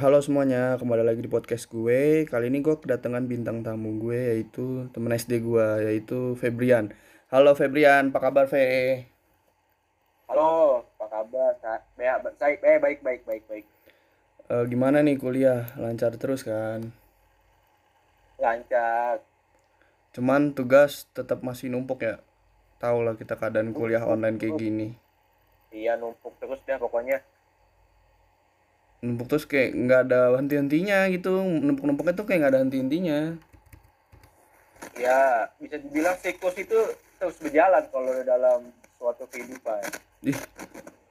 Halo 0.00 0.16
semuanya, 0.24 0.80
kembali 0.80 1.04
lagi 1.04 1.20
di 1.20 1.28
podcast 1.28 1.68
gue. 1.68 2.24
Kali 2.24 2.48
ini 2.48 2.64
gue 2.64 2.72
kedatangan 2.72 3.20
bintang 3.28 3.60
tamu 3.60 4.00
gue 4.00 4.32
yaitu 4.32 4.88
temen 4.96 5.12
SD 5.12 5.44
gue 5.44 5.66
yaitu 5.84 6.32
Febrian. 6.40 6.88
Halo 7.28 7.52
Febrian, 7.52 8.08
apa 8.08 8.16
kabar 8.16 8.48
Fe? 8.48 9.04
Halo, 10.24 10.88
apa 10.96 11.04
kabar? 11.04 11.52
Baik, 12.00 12.64
eh, 12.64 12.80
baik, 12.80 13.04
baik, 13.04 13.28
baik, 13.28 13.44
baik. 13.44 13.66
Eh, 14.48 14.64
gimana 14.72 15.04
nih 15.04 15.20
kuliah? 15.20 15.68
Lancar 15.76 16.16
terus 16.16 16.48
kan? 16.48 16.96
Lancar. 18.40 19.20
Cuman 20.16 20.56
tugas 20.56 21.12
tetap 21.12 21.44
masih 21.44 21.68
numpuk 21.68 22.08
ya. 22.08 22.24
Tahu 22.80 23.04
lah 23.04 23.20
kita 23.20 23.36
keadaan 23.36 23.76
kuliah 23.76 24.08
online 24.08 24.40
kayak 24.40 24.56
gini. 24.56 24.96
Iya, 25.76 26.00
numpuk 26.00 26.40
terus 26.40 26.64
dah 26.64 26.80
pokoknya. 26.80 27.20
Numpuk 29.00 29.32
terus 29.32 29.48
kayak 29.48 29.72
nggak 29.72 30.00
ada 30.08 30.36
henti-hentinya 30.36 31.08
gitu. 31.08 31.40
Numpuk-numpuknya 31.40 32.12
tuh 32.12 32.26
kayak 32.28 32.38
nggak 32.44 32.52
ada 32.52 32.62
henti-hentinya. 32.64 33.18
Ya, 35.00 35.48
bisa 35.56 35.80
dibilang 35.80 36.16
siklus 36.20 36.56
itu 36.60 36.76
terus 37.16 37.36
berjalan 37.40 37.84
kalau 37.88 38.12
dalam 38.24 38.60
suatu 39.00 39.24
kehidupan. 39.32 39.80
Ih, 40.28 40.36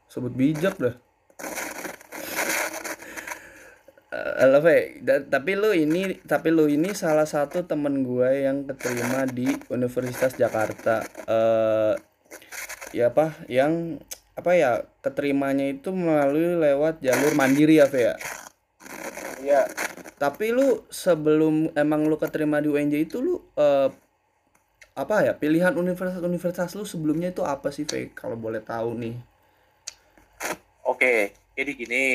sebut 0.05 0.33
bijak 0.33 0.77
dah. 0.77 0.94
Eh, 4.09 4.33
Halo 4.41 4.61
Fe, 4.66 5.02
Da- 5.05 5.21
tapi 5.21 5.53
lu 5.53 5.69
ini 5.73 6.17
tapi 6.25 6.49
lu 6.49 6.66
ini 6.66 6.94
salah 6.97 7.30
satu 7.30 7.66
temen 7.66 8.02
gue 8.02 8.45
yang 8.45 8.66
keterima 8.66 9.30
di 9.30 9.49
Universitas 9.69 10.33
Jakarta. 10.33 11.05
Eh 11.30 11.94
ya 12.94 13.13
apa? 13.13 13.38
Yang 13.45 14.02
apa 14.39 14.52
ya? 14.55 14.71
Keterimanya 15.03 15.66
itu 15.75 15.89
melalui 15.91 16.55
lewat 16.66 17.03
jalur 17.05 17.34
mandiri 17.39 17.75
ya, 17.81 17.88
Fe 17.91 18.02
ya. 18.09 18.16
Iya, 19.44 19.61
Tapi 20.19 20.52
lu 20.52 20.83
sebelum 20.91 21.72
emang 21.75 22.02
lu 22.11 22.16
keterima 22.19 22.59
di 22.63 22.67
UNJ 22.72 22.95
itu 23.08 23.17
lu 23.23 23.36
eh, 23.55 23.89
apa 25.02 25.16
ya? 25.28 25.33
Pilihan 25.41 25.73
universitas-universitas 25.83 26.75
lu 26.78 26.83
sebelumnya 26.88 27.30
itu 27.36 27.44
apa 27.44 27.67
sih, 27.75 27.86
Fe? 27.88 28.11
Kalau 28.16 28.36
boleh 28.36 28.61
tahu 28.63 28.89
nih. 29.03 29.16
oke. 30.88 31.16
Jadi 31.59 31.72
gini, 31.75 32.06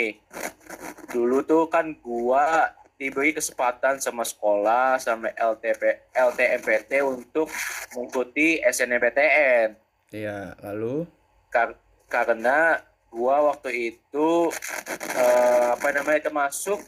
dulu 1.13 1.45
tuh 1.45 1.69
kan 1.69 1.93
gua 2.01 2.73
diberi 2.97 3.37
kesempatan 3.37 4.01
sama 4.01 4.25
sekolah 4.25 4.97
sama 4.97 5.29
LTP, 5.37 5.83
LTMPT 6.17 6.93
untuk 7.05 7.53
mengikuti 7.93 8.63
SNMPTN. 8.65 9.69
Iya, 10.15 10.57
lalu 10.65 11.05
Kar- 11.53 11.79
karena 12.07 12.83
gua 13.09 13.55
waktu 13.55 13.95
itu 13.95 14.51
eh, 15.15 15.69
apa 15.73 15.89
namanya 15.95 16.27
termasuk 16.27 16.83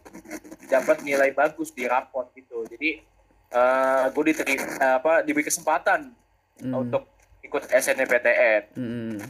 dapat 0.66 1.02
nilai 1.02 1.30
bagus 1.30 1.70
di 1.70 1.86
raport 1.86 2.30
gitu 2.34 2.66
jadi 2.66 2.98
eh 3.46 4.04
gue 4.10 4.24
diterima 4.26 4.98
apa 4.98 5.22
diberi 5.22 5.46
kesempatan 5.46 6.10
Hmm. 6.56 6.72
untuk 6.72 7.04
ikut 7.44 7.68
SNMPTN 7.68 8.80
Mm-mm. 8.80 9.20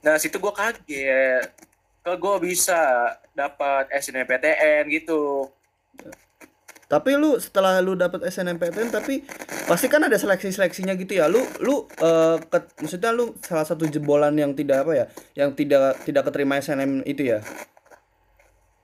nah 0.00 0.16
situ 0.16 0.40
gue 0.40 0.48
kaget 0.48 1.44
kalau 2.00 2.16
gue 2.16 2.48
bisa 2.48 2.80
dapat 3.36 3.92
SNMPTN 3.92 4.88
gitu 4.88 5.52
Tapi 6.90 7.14
lu 7.14 7.38
setelah 7.38 7.78
lu 7.78 7.94
dapat 7.94 8.26
SNMPTN 8.26 8.90
tapi 8.90 9.22
pasti 9.64 9.86
kan 9.86 10.02
ada 10.02 10.18
seleksi-seleksinya 10.18 10.98
gitu 10.98 11.14
ya. 11.14 11.30
Lu 11.30 11.38
lu 11.60 11.86
eh, 11.86 12.36
ke- 12.42 12.74
maksudnya 12.76 13.14
lu 13.14 13.38
salah 13.38 13.62
satu 13.62 13.86
jebolan 13.86 14.34
yang 14.34 14.50
tidak 14.52 14.82
apa 14.82 14.92
ya, 14.92 15.06
yang 15.38 15.54
tidak 15.54 16.02
tidak 16.02 16.26
keterima 16.26 16.58
SNM 16.58 17.06
itu 17.06 17.30
ya. 17.30 17.38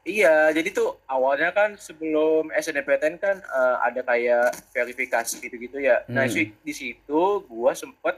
Iya, 0.06 0.54
jadi 0.54 0.70
tuh 0.70 1.02
awalnya 1.04 1.50
kan 1.50 1.74
sebelum 1.76 2.54
SNMPTN 2.54 3.18
kan 3.18 3.42
eh, 3.42 3.76
ada 3.82 4.00
kayak 4.00 4.54
verifikasi 4.70 5.42
gitu-gitu 5.42 5.82
ya. 5.82 6.06
Nah, 6.06 6.24
Hmm. 6.24 6.32
si- 6.32 6.54
di 6.56 6.70
situ 6.70 7.20
gua 7.44 7.74
sempet 7.74 8.14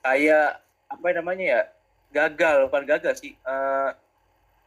kayak 0.00 0.56
apa 0.88 1.06
namanya 1.12 1.44
ya? 1.44 1.62
Gagal, 2.10 2.66
bukan 2.66 2.88
gagal 2.88 3.20
sih. 3.20 3.36
Eh 3.36 3.90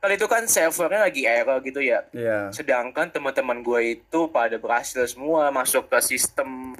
kali 0.03 0.19
itu 0.19 0.27
kan 0.27 0.43
servernya 0.43 1.07
lagi 1.07 1.23
error 1.23 1.63
gitu 1.63 1.79
ya. 1.79 2.03
Iya. 2.11 2.51
Sedangkan 2.51 3.07
teman-teman 3.07 3.63
gue 3.63 3.95
itu 3.95 4.19
pada 4.27 4.59
berhasil 4.59 4.99
semua 5.07 5.47
masuk 5.47 5.87
ke 5.87 5.95
sistem 6.03 6.75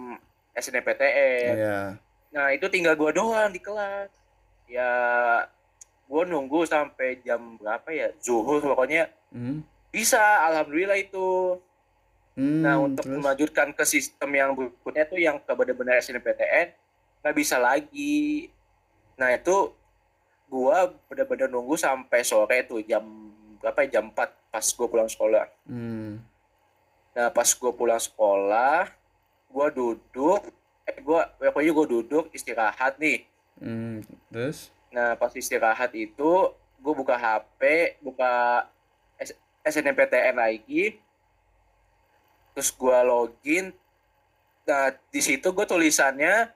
SNMPTN. 0.51 1.56
Iya. 1.56 1.79
Nah, 2.34 2.51
itu 2.51 2.67
tinggal 2.67 3.00
gua 3.00 3.16
doang 3.16 3.47
di 3.47 3.63
kelas. 3.63 4.11
Ya 4.67 4.91
gua 6.03 6.28
nunggu 6.28 6.67
sampai 6.67 7.23
jam 7.23 7.56
berapa 7.56 7.88
ya? 7.89 8.11
Zuhur 8.19 8.59
pokoknya 8.59 9.07
Hmm. 9.31 9.63
bisa, 9.90 10.19
alhamdulillah 10.45 11.00
itu. 11.00 11.57
Hmm, 12.35 12.61
Nah, 12.61 12.78
untuk 12.78 13.01
terus? 13.07 13.17
melanjutkan 13.17 13.72
ke 13.72 13.81
sistem 13.81 14.29
yang 14.29 14.51
berikutnya 14.53 15.05
tuh 15.07 15.17
yang 15.17 15.38
ke 15.40 15.51
benar-benar 15.53 15.97
SNMPTN 15.97 16.69
nggak 17.23 17.35
bisa 17.38 17.55
lagi. 17.55 18.50
Nah, 19.16 19.31
itu 19.31 19.72
gua 20.53 20.94
benar-benar 21.09 21.50
nunggu 21.50 21.74
sampai 21.74 22.22
sore 22.22 22.62
tuh 22.69 22.86
jam 22.86 23.02
berapa 23.58 23.90
ya? 23.90 23.97
Jam 23.97 24.14
4 24.14 24.53
pas 24.53 24.66
gua 24.78 24.88
pulang 24.88 25.09
sekolah. 25.09 25.50
Hmm. 25.66 26.22
Nah, 27.18 27.34
pas 27.34 27.50
gua 27.58 27.74
pulang 27.74 27.97
sekolah, 27.97 28.94
gua 29.50 29.68
duduk 29.74 30.46
eh 30.86 31.02
gua 31.02 31.25
pokoknya 31.41 31.72
gua 31.74 31.88
duduk 31.90 32.25
istirahat 32.30 33.02
nih. 33.02 33.25
Hmm. 33.58 34.06
Terus? 34.30 34.69
Nah, 34.94 35.18
pas 35.18 35.34
istirahat 35.34 35.90
itu 35.97 36.53
gue 36.84 36.94
buka 36.94 37.16
HP, 37.16 37.96
buka 38.03 38.68
S- 39.18 39.34
SNMPTN 39.66 40.35
lagi, 40.35 41.00
terus 42.53 42.70
gue 42.70 42.97
login. 43.08 43.72
Nah, 44.68 44.91
di 45.09 45.22
situ 45.24 45.47
gue 45.50 45.66
tulisannya, 45.66 46.52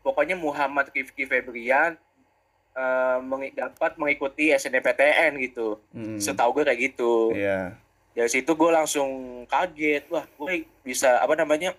pokoknya 0.00 0.34
Muhammad 0.34 0.88
Rifki 0.90 1.28
Febrian 1.28 2.00
eh, 2.76 3.18
mengi- 3.24 3.56
dapat 3.56 3.96
mengikuti 3.96 4.52
SNMPTN 4.52 5.40
gitu. 5.40 5.80
Hmm. 5.96 6.20
Setahu 6.20 6.60
gue 6.60 6.68
kayak 6.68 6.80
gitu. 6.92 7.32
Iya. 7.32 7.72
Dari 8.12 8.30
situ 8.32 8.52
gue 8.52 8.70
langsung 8.72 9.42
kaget, 9.48 10.04
wah 10.12 10.24
gue 10.24 10.68
bisa 10.84 11.20
apa 11.20 11.32
namanya 11.36 11.72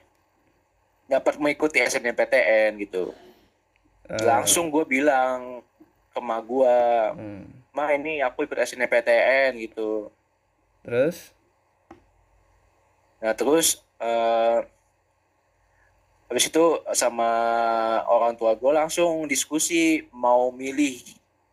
dapat 1.06 1.38
mengikuti 1.38 1.82
SNMPTN 1.82 2.82
gitu. 2.82 3.14
Eh, 4.08 4.24
langsung 4.24 4.72
gue 4.72 4.88
bilang 4.88 5.60
ke 6.16 6.20
ma 6.24 6.40
gue 6.42 6.80
hmm. 7.14 7.76
ma 7.76 7.92
ini 7.92 8.24
aku 8.26 8.48
ikut 8.48 8.58
SNMPTN 8.58 9.54
gitu 9.62 10.10
Terus? 10.82 11.36
nah 13.20 13.36
terus 13.36 13.84
eh 14.00 14.64
habis 16.28 16.52
itu 16.52 16.66
sama 16.92 17.30
orang 18.08 18.36
tua 18.36 18.56
gue 18.60 18.72
langsung 18.76 19.26
diskusi 19.26 20.04
mau 20.12 20.52
milih 20.52 21.00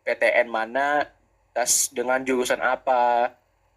PTN 0.03 0.51
mana 0.51 1.07
tas 1.55 1.87
dengan 1.95 2.19
jurusan 2.21 2.59
apa 2.59 3.31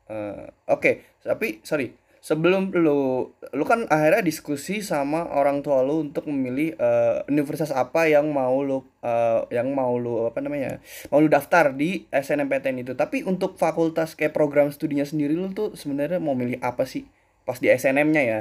Eh, 0.09 0.45
Oke, 0.69 1.05
tapi 1.21 1.61
sorry. 1.63 1.93
Sebelum 2.19 2.75
lu 2.75 3.31
lu 3.55 3.65
kan 3.65 3.87
akhirnya 3.89 4.27
diskusi 4.27 4.83
sama 4.83 5.31
orang 5.31 5.63
tua 5.63 5.87
lu 5.87 6.03
untuk 6.03 6.27
memilih 6.27 6.75
eh, 6.75 7.23
universitas 7.31 7.71
apa 7.71 8.11
yang 8.11 8.35
mau 8.35 8.59
lu 8.61 8.83
eh, 9.01 9.47
yang 9.55 9.71
mau 9.73 9.95
lu 9.97 10.27
apa 10.27 10.43
namanya? 10.43 10.83
Mau 11.15 11.23
lu 11.23 11.31
daftar 11.31 11.73
di 11.73 12.11
SNMPTN 12.11 12.83
itu. 12.83 12.93
Tapi 12.99 13.23
untuk 13.23 13.55
fakultas 13.57 14.19
kayak 14.19 14.35
program 14.35 14.69
studinya 14.75 15.07
sendiri 15.07 15.39
lu 15.39 15.55
tuh 15.55 15.79
sebenarnya 15.79 16.19
mau 16.19 16.35
milih 16.35 16.59
apa 16.61 16.85
sih? 16.85 17.07
Pas 17.47 17.63
di 17.63 17.71
SNM-nya 17.71 18.23
ya. 18.27 18.41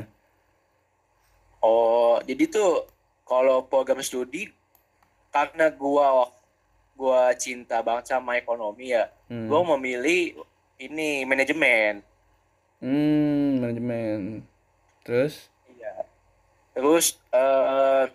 Oh 1.67 2.15
jadi 2.23 2.47
tuh 2.47 2.87
kalau 3.27 3.67
program 3.67 3.99
studi 3.99 4.47
karena 5.29 5.67
gua 5.67 6.31
gua 6.95 7.35
cinta 7.35 7.83
banget 7.83 8.15
sama 8.15 8.39
ekonomi 8.39 8.95
ya 8.95 9.11
Hmm. 9.27 9.51
gua 9.51 9.75
memilih 9.75 10.39
ini 10.79 11.27
manajemen 11.27 11.99
Hmm, 12.77 13.57
manajemen. 13.57 14.45
Terus? 15.01 15.49
Iya. 15.65 16.05
Terus 16.77 17.17
eh 17.33 18.05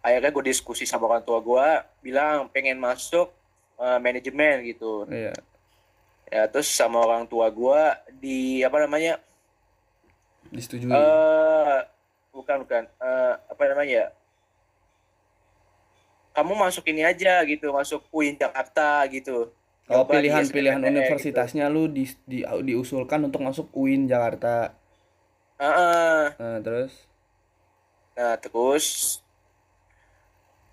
akhirnya 0.00 0.32
gue 0.32 0.44
diskusi 0.48 0.88
sama 0.88 1.04
orang 1.04 1.20
tua 1.20 1.36
gue, 1.38 1.68
bilang 2.00 2.48
pengen 2.48 2.80
masuk 2.80 3.28
eh, 3.76 3.98
manajemen 4.00 4.64
gitu. 4.64 5.04
Iya. 5.04 5.36
Ya 6.32 6.42
terus 6.48 6.72
sama 6.72 6.96
orang 7.04 7.28
tua 7.28 7.52
gue 7.52 7.82
di 8.16 8.64
apa 8.64 8.80
namanya? 8.80 9.20
Disetujui. 10.48 10.88
eh 10.88 11.78
bukan 12.30 12.66
bukan 12.66 12.82
eh, 12.86 13.34
apa 13.36 13.62
namanya? 13.70 13.94
ya? 13.94 14.06
Kamu 16.30 16.54
masuk 16.54 16.86
ini 16.88 17.02
aja 17.02 17.42
gitu, 17.42 17.74
masuk 17.74 18.06
UIN 18.14 18.38
Jakarta 18.38 19.02
gitu. 19.10 19.50
Oh, 19.90 20.06
Coba 20.06 20.22
di 20.22 20.30
pilihan-pilihan 20.30 20.78
SNMPTN 20.78 20.94
universitasnya 20.94 21.66
lu 21.66 21.90
di, 21.90 22.06
di 22.22 22.46
diusulkan 22.46 23.26
untuk 23.26 23.42
masuk 23.42 23.66
UIN 23.74 24.06
Jakarta. 24.06 24.70
Gitu. 24.70 25.66
Heeh. 25.66 26.22
Nah, 26.38 26.58
terus? 26.62 26.92
Nah, 28.14 28.34
terus 28.38 28.86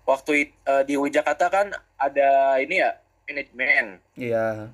waktu 0.06 0.54
eh, 0.64 0.82
di 0.86 0.94
UIN 0.94 1.12
Jakarta 1.12 1.50
kan 1.50 1.74
ada 1.98 2.56
ini 2.62 2.80
ya 2.80 2.96
manajemen. 3.28 3.86
Iya. 4.16 4.72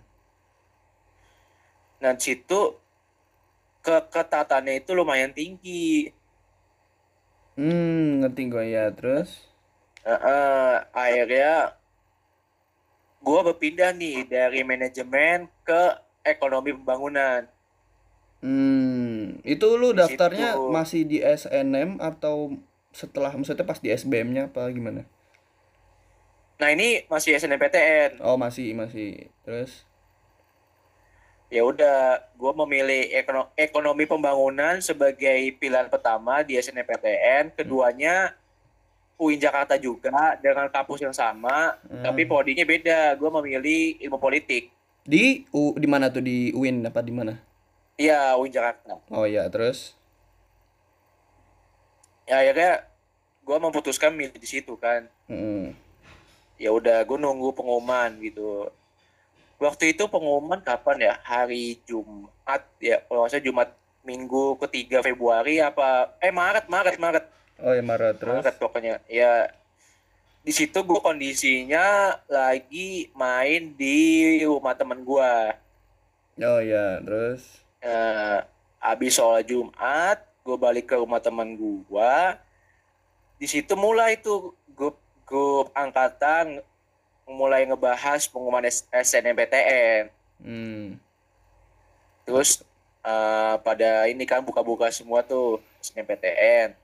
nah 2.04 2.12
situ 2.20 2.76
keketatannya 3.80 4.84
itu 4.84 4.92
lumayan 4.92 5.32
tinggi 5.32 6.12
Hmm, 7.58 8.20
ngerti 8.22 8.42
gue 8.52 8.64
ya. 8.74 8.84
Terus? 8.98 9.30
Eh, 10.04 10.20
eh, 10.34 10.74
akhirnya 10.92 11.52
gue 13.26 13.40
berpindah 13.48 13.90
nih 14.00 14.18
dari 14.34 14.60
manajemen 14.70 15.38
ke 15.68 15.82
ekonomi 16.32 16.70
pembangunan 16.76 17.42
Hmm, 18.44 19.40
itu 19.40 19.66
lu 19.80 19.96
di 19.96 19.96
daftarnya 19.96 20.60
situ 20.60 20.68
masih 20.68 21.00
di 21.08 21.18
SNM 21.24 21.90
atau 22.10 22.36
setelah 22.92 23.32
maksudnya 23.32 23.64
pas 23.64 23.80
di 23.80 23.88
SBM-nya 24.00 24.52
apa 24.52 24.68
gimana? 24.76 25.02
nah 26.60 26.68
ini 26.70 27.02
masih 27.10 27.34
SNMPTN 27.40 28.10
Oh, 28.22 28.36
masih 28.38 28.74
masih. 28.78 29.30
Terus? 29.44 29.84
Ya 31.54 31.62
udah 31.62 31.98
gue 32.34 32.52
memilih 32.58 33.14
ekono- 33.14 33.50
ekonomi 33.54 34.04
pembangunan 34.04 34.74
sebagai 34.80 35.22
pilihan 35.54 35.86
pertama 35.86 36.42
di 36.42 36.58
SNMPTN 36.58 37.44
Hmm. 37.46 37.54
keduanya 37.54 38.34
UIN 39.14 39.38
Jakarta 39.38 39.78
juga 39.78 40.10
dengan 40.36 40.66
kampus 40.66 40.98
yang 41.00 41.14
sama 41.14 41.78
tapi 42.02 42.22
Hmm. 42.22 42.30
prodinya 42.32 42.66
beda 42.66 43.14
gue 43.14 43.30
memilih 43.32 43.80
ilmu 44.02 44.18
politik 44.18 44.74
Di 45.06 45.46
U 45.48 45.70
di 45.74 45.86
mana 45.86 46.08
tuh 46.08 46.18
di 46.20 46.50
UIN 46.50 46.82
apa 46.82 46.98
di 46.98 47.12
mana? 47.12 47.38
iya 47.94 48.34
UIN 48.34 48.50
Jakarta 48.50 48.98
Oh 49.08 49.22
ya, 49.22 49.46
terus? 49.46 49.94
ya 52.24 52.40
akhirnya 52.40 52.82
gue 53.40 53.56
memutuskan 53.60 54.10
milih 54.10 54.34
di 54.34 54.48
situ 54.48 54.74
kan 54.74 55.06
Mm. 55.24 55.70
ya 56.56 56.68
udah 56.68 57.00
gue 57.00 57.14
nunggu 57.14 57.52
pengumuman 57.52 58.10
gitu 58.18 58.68
waktu 59.64 59.96
itu 59.96 60.04
pengumuman 60.06 60.60
kapan 60.60 61.10
ya? 61.10 61.14
Hari 61.24 61.80
Jumat 61.88 62.62
ya 62.78 63.00
kalau 63.08 63.24
salah 63.26 63.40
Jumat 63.40 63.68
minggu 64.04 64.60
ketiga 64.68 65.00
Februari 65.00 65.58
apa? 65.58 66.12
Eh 66.20 66.28
Maret 66.30 66.68
Maret 66.68 66.96
Maret. 67.00 67.24
Oh 67.58 67.72
ya 67.72 67.80
Maret 67.80 68.20
terus? 68.20 68.44
Maret 68.44 68.56
pokoknya. 68.60 68.94
Ya 69.08 69.48
di 70.44 70.52
situ 70.52 70.76
gue 70.76 71.00
kondisinya 71.00 72.12
lagi 72.28 73.08
main 73.16 73.72
di 73.74 74.38
rumah 74.44 74.76
temen 74.76 75.00
gue 75.00 75.32
Oh 76.36 76.60
ya, 76.60 77.00
terus? 77.00 77.62
eh, 77.80 78.38
abis 78.76 79.16
sholat 79.16 79.48
Jumat 79.48 80.20
gue 80.44 80.56
balik 80.60 80.92
ke 80.92 81.00
rumah 81.00 81.16
temen 81.16 81.56
gue 81.56 82.14
di 83.40 83.46
situ 83.48 83.72
mulai 83.72 84.20
tuh 84.20 84.52
grup 84.76 85.00
grup 85.24 85.72
angkatan 85.72 86.60
mulai 87.28 87.64
ngebahas 87.64 88.28
pengumuman 88.28 88.68
SNMPTN 88.92 90.12
Hmm. 90.44 90.98
terus 92.26 92.60
eh, 93.06 93.54
pada 93.64 94.04
ini 94.10 94.26
kan 94.28 94.44
buka-buka 94.44 94.90
semua 94.92 95.24
tuh 95.24 95.62
SNMPTN 95.80 96.74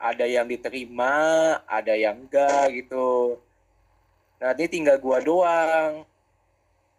ada 0.00 0.24
yang 0.24 0.48
diterima 0.48 1.12
ada 1.68 1.92
yang 1.92 2.16
enggak 2.24 2.72
gitu. 2.72 3.36
Nah 4.40 4.56
ini 4.56 4.66
tinggal 4.68 4.96
gua 4.96 5.20
doang. 5.20 6.08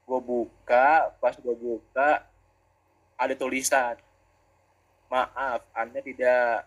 Gua 0.06 0.22
buka 0.22 1.10
pas 1.18 1.34
gua 1.42 1.58
buka 1.58 2.22
ada 3.18 3.34
tulisan 3.38 3.98
maaf 5.12 5.62
anda 5.76 6.00
tidak 6.00 6.64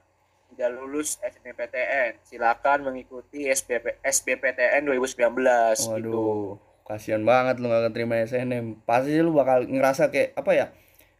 tidak 0.54 0.70
lulus 0.78 1.18
SNMPTN 1.18 2.22
silakan 2.22 2.86
mengikuti 2.86 3.50
SBP, 3.50 3.98
SBPTN 4.06 4.86
2019 4.86 5.34
gitu 5.74 5.90
Waduh, 5.90 6.56
kasihan 6.86 7.24
banget 7.24 7.58
lu 7.58 7.72
gak 7.72 7.90
keterima 7.90 8.20
SNM. 8.22 8.84
Pasti 8.84 9.18
lu 9.18 9.34
bakal 9.34 9.66
ngerasa 9.66 10.12
kayak 10.12 10.36
apa 10.38 10.50
ya? 10.52 10.66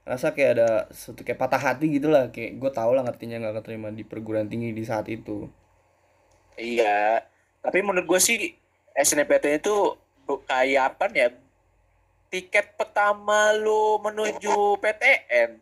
Ngerasa 0.05 0.37
kayak 0.37 0.51
ada 0.55 0.69
suatu 0.93 1.25
kayak 1.25 1.41
patah 1.41 1.59
hati 1.59 1.89
gitu 1.89 2.13
lah. 2.13 2.29
Kayak 2.29 2.61
gue 2.61 2.71
tau 2.71 2.93
lah 2.93 3.03
ngertinya 3.03 3.41
gak 3.51 3.65
keterima 3.65 3.89
di 3.91 4.05
perguruan 4.05 4.47
tinggi 4.47 4.71
di 4.71 4.85
saat 4.85 5.09
itu. 5.09 5.49
Iya, 6.55 7.25
tapi 7.65 7.83
menurut 7.83 8.07
gue 8.07 8.21
sih 8.23 8.39
SNMPTN 8.95 9.59
itu 9.59 9.77
kayak 10.47 10.95
apa 10.95 11.11
ya? 11.11 11.29
Tiket 12.31 12.79
pertama 12.79 13.51
lu 13.57 13.99
menuju 13.99 14.79
PTN. 14.79 15.59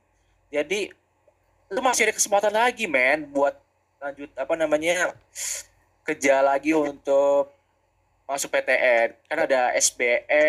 Jadi 0.52 0.92
lu 1.72 1.80
masih 1.80 2.04
ada 2.04 2.14
kesempatan 2.16 2.52
lagi, 2.52 2.84
men, 2.84 3.32
buat 3.32 3.56
lanjut 4.02 4.30
apa 4.34 4.54
namanya 4.58 5.14
kerja 6.02 6.42
lagi 6.42 6.74
untuk 6.74 7.54
masuk 8.26 8.50
PTN. 8.50 9.08
Kan 9.30 9.38
ada 9.46 9.70
SBE, 9.78 10.46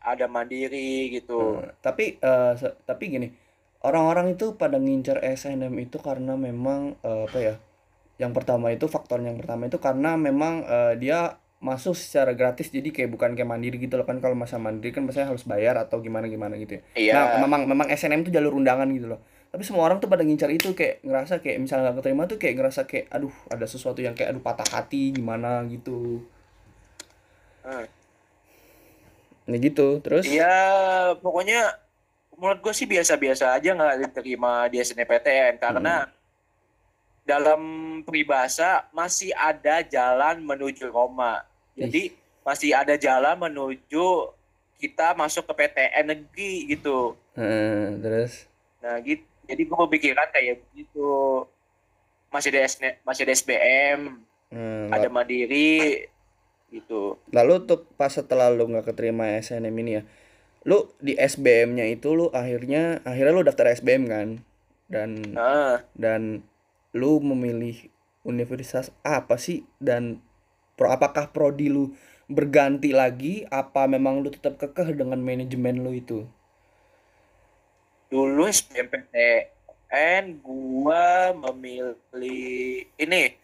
ada 0.00 0.24
Mandiri 0.24 1.12
gitu. 1.20 1.60
Nah, 1.60 1.76
tapi 1.84 2.16
eh, 2.16 2.52
se- 2.56 2.76
tapi 2.88 3.12
gini, 3.12 3.28
orang-orang 3.84 4.32
itu 4.36 4.56
pada 4.56 4.80
ngincar 4.80 5.20
SNM 5.20 5.74
itu 5.84 6.00
karena 6.00 6.32
memang 6.36 6.96
eh, 7.04 7.24
apa 7.28 7.38
ya? 7.38 7.54
Yang 8.20 8.32
pertama 8.36 8.72
itu 8.72 8.86
faktor 8.88 9.20
yang 9.24 9.36
pertama 9.40 9.68
itu 9.68 9.76
karena 9.80 10.16
memang 10.16 10.64
eh, 10.64 10.94
dia 10.96 11.36
masuk 11.60 11.92
secara 11.92 12.32
gratis 12.32 12.72
jadi 12.72 12.88
kayak 12.88 13.10
bukan 13.12 13.36
kayak 13.36 13.44
mandiri 13.44 13.76
gitu 13.76 14.00
loh 14.00 14.08
kan 14.08 14.16
kalau 14.16 14.32
masa 14.32 14.56
mandiri 14.56 14.96
kan 14.96 15.04
biasanya 15.04 15.28
harus 15.28 15.44
bayar 15.44 15.76
atau 15.76 16.00
gimana 16.00 16.24
gimana 16.32 16.56
gitu 16.56 16.80
ya. 16.80 16.82
Iya. 16.96 17.12
Nah, 17.16 17.24
memang 17.44 17.68
memang 17.68 17.86
SNM 17.92 18.24
itu 18.24 18.32
jalur 18.32 18.56
undangan 18.56 18.88
gitu 18.96 19.12
loh. 19.12 19.20
Tapi 19.50 19.62
semua 19.66 19.82
orang 19.90 19.98
tuh 19.98 20.06
pada 20.06 20.22
ngincar 20.22 20.46
itu 20.54 20.70
kayak 20.78 21.02
ngerasa 21.02 21.42
kayak 21.42 21.58
misalnya 21.58 21.90
nggak 21.90 21.98
keterima 21.98 22.22
tuh 22.30 22.38
kayak 22.38 22.54
ngerasa 22.54 22.80
kayak 22.86 23.06
aduh 23.10 23.34
ada 23.50 23.66
sesuatu 23.66 23.98
yang 23.98 24.14
kayak 24.14 24.30
aduh 24.30 24.42
patah 24.42 24.68
hati 24.70 25.10
gimana 25.10 25.66
gitu. 25.66 26.22
Hmm. 27.66 27.86
Nah 29.50 29.58
gitu. 29.58 29.98
Terus 29.98 30.30
Iya, 30.30 30.54
pokoknya 31.18 31.74
menurut 32.38 32.62
gue 32.62 32.72
sih 32.72 32.86
biasa-biasa 32.86 33.58
aja 33.58 33.74
nggak 33.74 34.06
diterima 34.06 34.70
di 34.70 34.78
SNMPTN 34.78 35.58
karena 35.58 36.06
dalam 37.26 37.60
peribahasa 38.06 38.86
masih 38.94 39.34
ada 39.34 39.82
jalan 39.82 40.46
menuju 40.46 40.88
Roma. 40.94 41.42
Jadi 41.74 42.14
masih 42.46 42.70
ada 42.70 42.94
jalan 42.94 43.34
menuju 43.34 44.30
kita 44.80 45.12
masuk 45.12 45.44
ke 45.50 45.54
PTN 45.58 46.06
negeri 46.06 46.70
gitu. 46.70 47.18
Heeh, 47.36 47.98
terus 48.00 48.50
Nah, 48.80 48.96
gitu. 49.04 49.29
Jadi 49.50 49.62
gue 49.66 49.76
berpikiran 49.76 50.30
kayak 50.30 50.62
begitu. 50.70 51.10
Masih 52.30 52.54
ada 52.54 52.62
SN 52.62 52.94
masih 53.02 53.26
ada 53.26 53.34
SBM, 53.34 54.22
Hmm, 54.50 54.90
ada 54.90 55.06
Mandiri 55.06 56.10
gitu. 56.74 57.18
Lalu 57.30 57.70
tuh 57.70 57.86
pas 57.94 58.10
setelah 58.10 58.50
lu 58.50 58.66
nggak 58.66 58.90
keterima 58.90 59.38
SNM 59.38 59.74
ini 59.78 59.90
ya, 59.98 60.02
lu 60.66 60.90
di 60.98 61.14
SBM-nya 61.14 61.86
itu 61.86 62.14
lu 62.18 62.34
akhirnya 62.34 62.98
akhirnya 63.06 63.32
lu 63.34 63.46
daftar 63.46 63.70
SBM 63.70 64.10
kan, 64.10 64.28
dan 64.90 65.22
Nah, 65.30 65.86
dan 65.94 66.42
lu 66.90 67.22
memilih 67.22 67.90
universitas 68.26 68.90
apa 69.06 69.38
sih 69.38 69.62
dan 69.78 70.18
pro 70.74 70.90
apakah 70.90 71.30
prodi 71.30 71.70
lu 71.70 71.94
berganti 72.26 72.90
lagi 72.90 73.46
apa 73.54 73.86
memang 73.86 74.22
lu 74.22 74.34
tetap 74.34 74.58
kekeh 74.58 74.98
dengan 74.98 75.22
manajemen 75.22 75.82
lu 75.82 75.94
itu? 75.94 76.26
Dulu 78.10 78.50
SBMPTN 78.50 80.42
gua 80.42 81.30
memilih 81.30 81.94
ini 82.98 83.38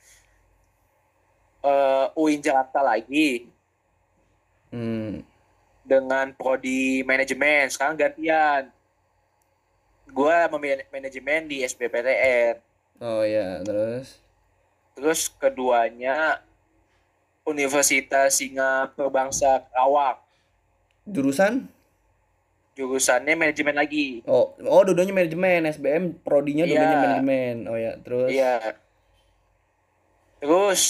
eh 1.66 2.06
UIN 2.18 2.42
Jakarta 2.42 2.82
lagi. 2.82 3.48
Hmm, 4.74 5.22
dengan 5.86 6.34
prodi 6.34 7.06
manajemen 7.06 7.70
sekarang 7.70 7.96
gantian. 7.96 8.68
Gua 10.10 10.50
memilih 10.50 10.86
manajemen 10.90 11.46
di 11.50 11.62
SBPTN 11.62 12.66
oh 13.00 13.22
ya 13.24 13.60
terus? 13.62 14.20
Terus 14.96 15.28
keduanya 15.36 16.40
Universitas 17.46 18.40
Singapura 18.40 19.12
Bangsa 19.12 19.62
Karawang 19.70 20.18
jurusan? 21.06 21.70
Jurusannya 22.76 23.32
manajemen 23.34 23.72
lagi 23.72 24.20
Oh 24.28 24.52
oh 24.60 24.80
dua-duanya 24.84 25.16
manajemen 25.16 25.64
SBM 25.66 26.04
prodinya 26.20 26.62
Iya. 26.62 26.76
manajemen 26.76 27.54
oh 27.66 27.74
ya 27.74 27.92
terus 27.98 28.28
Iya. 28.28 28.54
Terus 30.36 30.82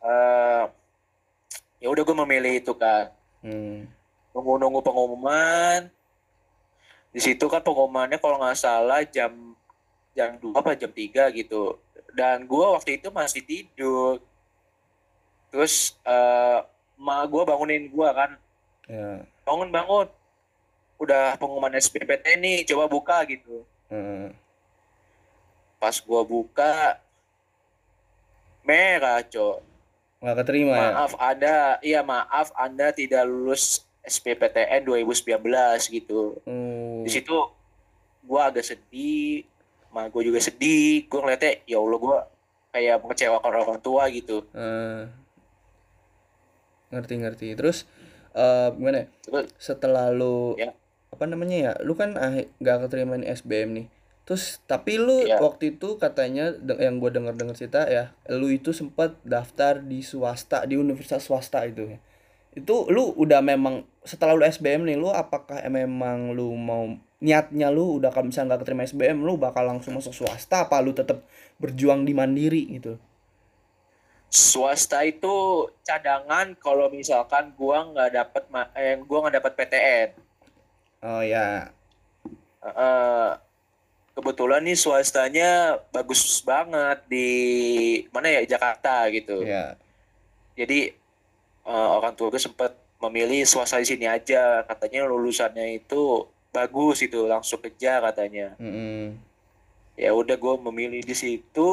eh 0.00 0.64
ya 1.78 1.92
udah 1.92 2.02
gue 2.02 2.16
memilih 2.24 2.52
itu 2.56 2.72
kan. 2.72 3.12
hmm. 3.44 3.84
Nunggu-nunggu 4.32 4.80
pengumuman. 4.80 5.92
Di 7.12 7.20
situ 7.20 7.44
kan 7.46 7.60
pengumumannya 7.60 8.16
kalau 8.16 8.40
nggak 8.40 8.56
salah 8.56 9.04
jam 9.04 9.54
jam 10.10 10.40
2 10.40 10.56
apa 10.56 10.72
jam 10.74 10.90
3 10.90 11.28
gitu. 11.30 11.76
Dan 12.10 12.48
gue 12.48 12.64
waktu 12.66 12.96
itu 12.96 13.12
masih 13.12 13.44
tidur. 13.44 14.18
Terus 15.52 15.94
eh 16.02 16.58
ma 16.96 17.22
gue 17.22 17.42
bangunin 17.44 17.86
gue 17.86 18.08
kan. 18.10 18.30
ya 18.88 19.20
Bangun 19.44 19.68
bangun. 19.68 20.08
Udah 20.96 21.34
pengumuman 21.36 21.74
SPPT 21.74 22.36
nih, 22.36 22.62
coba 22.64 22.84
buka 22.86 23.16
gitu. 23.24 23.66
heeh. 23.88 24.30
Pas 25.76 25.94
gue 25.94 26.22
buka 26.24 26.96
merah, 28.62 29.20
cok. 29.22 29.58
nggak 30.18 30.36
keterima 30.40 30.72
ya 30.72 30.88
Maaf 30.96 31.12
ada, 31.20 31.56
iya 31.84 32.00
maaf 32.00 32.48
Anda 32.54 32.88
tidak 32.90 33.28
lulus 33.28 33.84
SPPTN 34.00 34.80
2019 34.82 35.36
gitu. 35.90 36.40
Oh. 36.40 37.04
Di 37.04 37.10
situ 37.10 37.36
gue 38.20 38.40
agak 38.40 38.64
sedih 38.64 39.44
ma 39.92 40.08
gue 40.08 40.24
juga 40.24 40.40
sedih 40.40 41.04
gue 41.04 41.18
ngeliatnya 41.20 41.60
ya 41.66 41.76
allah 41.76 41.98
gue 42.00 42.18
kayak 42.72 42.96
mengecewakan 42.98 43.52
orang 43.54 43.78
tua 43.78 44.08
gitu 44.08 44.42
Eh, 44.50 45.04
ngerti 46.88 47.14
ngerti 47.14 47.46
terus 47.52 47.84
eh 48.32 48.72
gimana 48.72 49.04
ya? 49.04 49.06
terus 49.20 49.46
setelah 49.56 50.08
lu 50.08 50.56
Ya. 50.56 50.72
Apa 51.14 51.24
namanya 51.30 51.56
ya 51.56 51.72
lu 51.86 51.94
kan 51.94 52.18
ah, 52.18 52.34
nggak 52.34 52.90
keterima 52.90 53.14
di 53.22 53.30
SBM 53.30 53.70
nih. 53.78 53.86
Terus 54.24 54.58
tapi 54.64 54.96
lu 54.96 55.22
Iya. 55.28 55.36
waktu 55.38 55.76
itu 55.76 56.00
katanya 56.00 56.56
yang 56.80 56.96
gue 56.98 57.10
denger 57.12 57.36
dengar 57.36 57.54
cerita 57.54 57.84
ya 57.86 58.16
lu 58.32 58.48
itu 58.48 58.72
sempat 58.72 59.14
daftar 59.22 59.84
di 59.84 60.00
swasta 60.00 60.64
di 60.64 60.74
universitas 60.80 61.28
swasta 61.28 61.62
itu 61.68 61.96
ya. 61.96 61.98
Itu 62.56 62.88
lu 62.90 63.12
udah 63.14 63.44
memang 63.44 63.84
setelah 64.02 64.32
lu 64.34 64.42
SBM 64.42 64.88
nih 64.88 64.96
lu 64.98 65.12
apakah 65.12 65.60
memang 65.68 66.32
lu 66.32 66.56
mau 66.56 66.88
niatnya 67.20 67.68
lu 67.72 68.00
udah 68.00 68.12
kalau 68.12 68.28
misalnya 68.28 68.56
nggak 68.56 68.62
keterima 68.66 68.84
SBM 68.84 69.24
lu 69.24 69.36
bakal 69.36 69.64
langsung 69.64 69.96
masuk 69.96 70.12
swasta 70.12 70.66
apa 70.66 70.80
lu 70.80 70.92
tetap 70.96 71.24
berjuang 71.60 72.04
di 72.08 72.12
mandiri 72.16 72.64
gitu? 72.80 72.96
Swasta 74.34 75.06
itu 75.06 75.68
cadangan 75.86 76.58
kalau 76.58 76.90
misalkan 76.90 77.54
gue 77.54 77.78
nggak 77.92 78.10
dapat 78.10 78.42
eh, 78.74 78.98
gue 78.98 79.18
nggak 79.20 79.36
dapat 79.38 79.52
PTN 79.54 80.23
oh 81.04 81.22
ya. 81.22 81.68
Eh, 82.64 83.30
kebetulan 84.16 84.64
nih 84.64 84.78
swastanya 84.78 85.76
bagus 85.92 86.40
banget 86.40 87.04
di 87.06 87.28
mana 88.08 88.32
ya 88.32 88.56
Jakarta 88.56 89.04
gitu. 89.12 89.44
Ya. 89.44 89.76
Jadi 90.56 90.96
eh, 91.68 91.88
orang 91.92 92.16
tua 92.16 92.32
gue 92.32 92.40
sempat 92.40 92.72
memilih 93.04 93.44
swasta 93.44 93.76
di 93.76 93.86
sini 93.86 94.08
aja. 94.08 94.64
Katanya 94.64 95.04
lulusannya 95.04 95.76
itu 95.76 96.24
bagus 96.54 97.04
itu 97.04 97.28
langsung 97.28 97.60
kerja 97.60 98.00
katanya. 98.00 98.56
Mm-mm. 98.56 99.20
ya 99.94 100.10
udah 100.10 100.34
gue 100.34 100.54
memilih 100.58 101.06
di 101.06 101.14
situ 101.14 101.70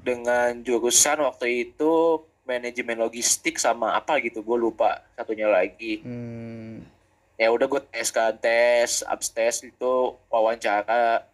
dengan 0.00 0.56
jurusan 0.64 1.20
waktu 1.20 1.68
itu 1.68 2.24
manajemen 2.48 2.96
logistik 2.96 3.60
sama 3.60 3.92
apa 3.92 4.16
gitu 4.24 4.40
gue 4.40 4.56
lupa 4.56 5.02
satunya 5.18 5.50
lagi. 5.50 6.00
Hmm. 6.00 6.95
Ya 7.36 7.52
udah 7.52 7.68
gue 7.68 7.82
tes 7.92 8.08
kan 8.08 8.32
tes 8.36 9.04
abis 9.04 9.28
tes 9.28 9.54
itu 9.60 9.94
wawancara 10.32 11.24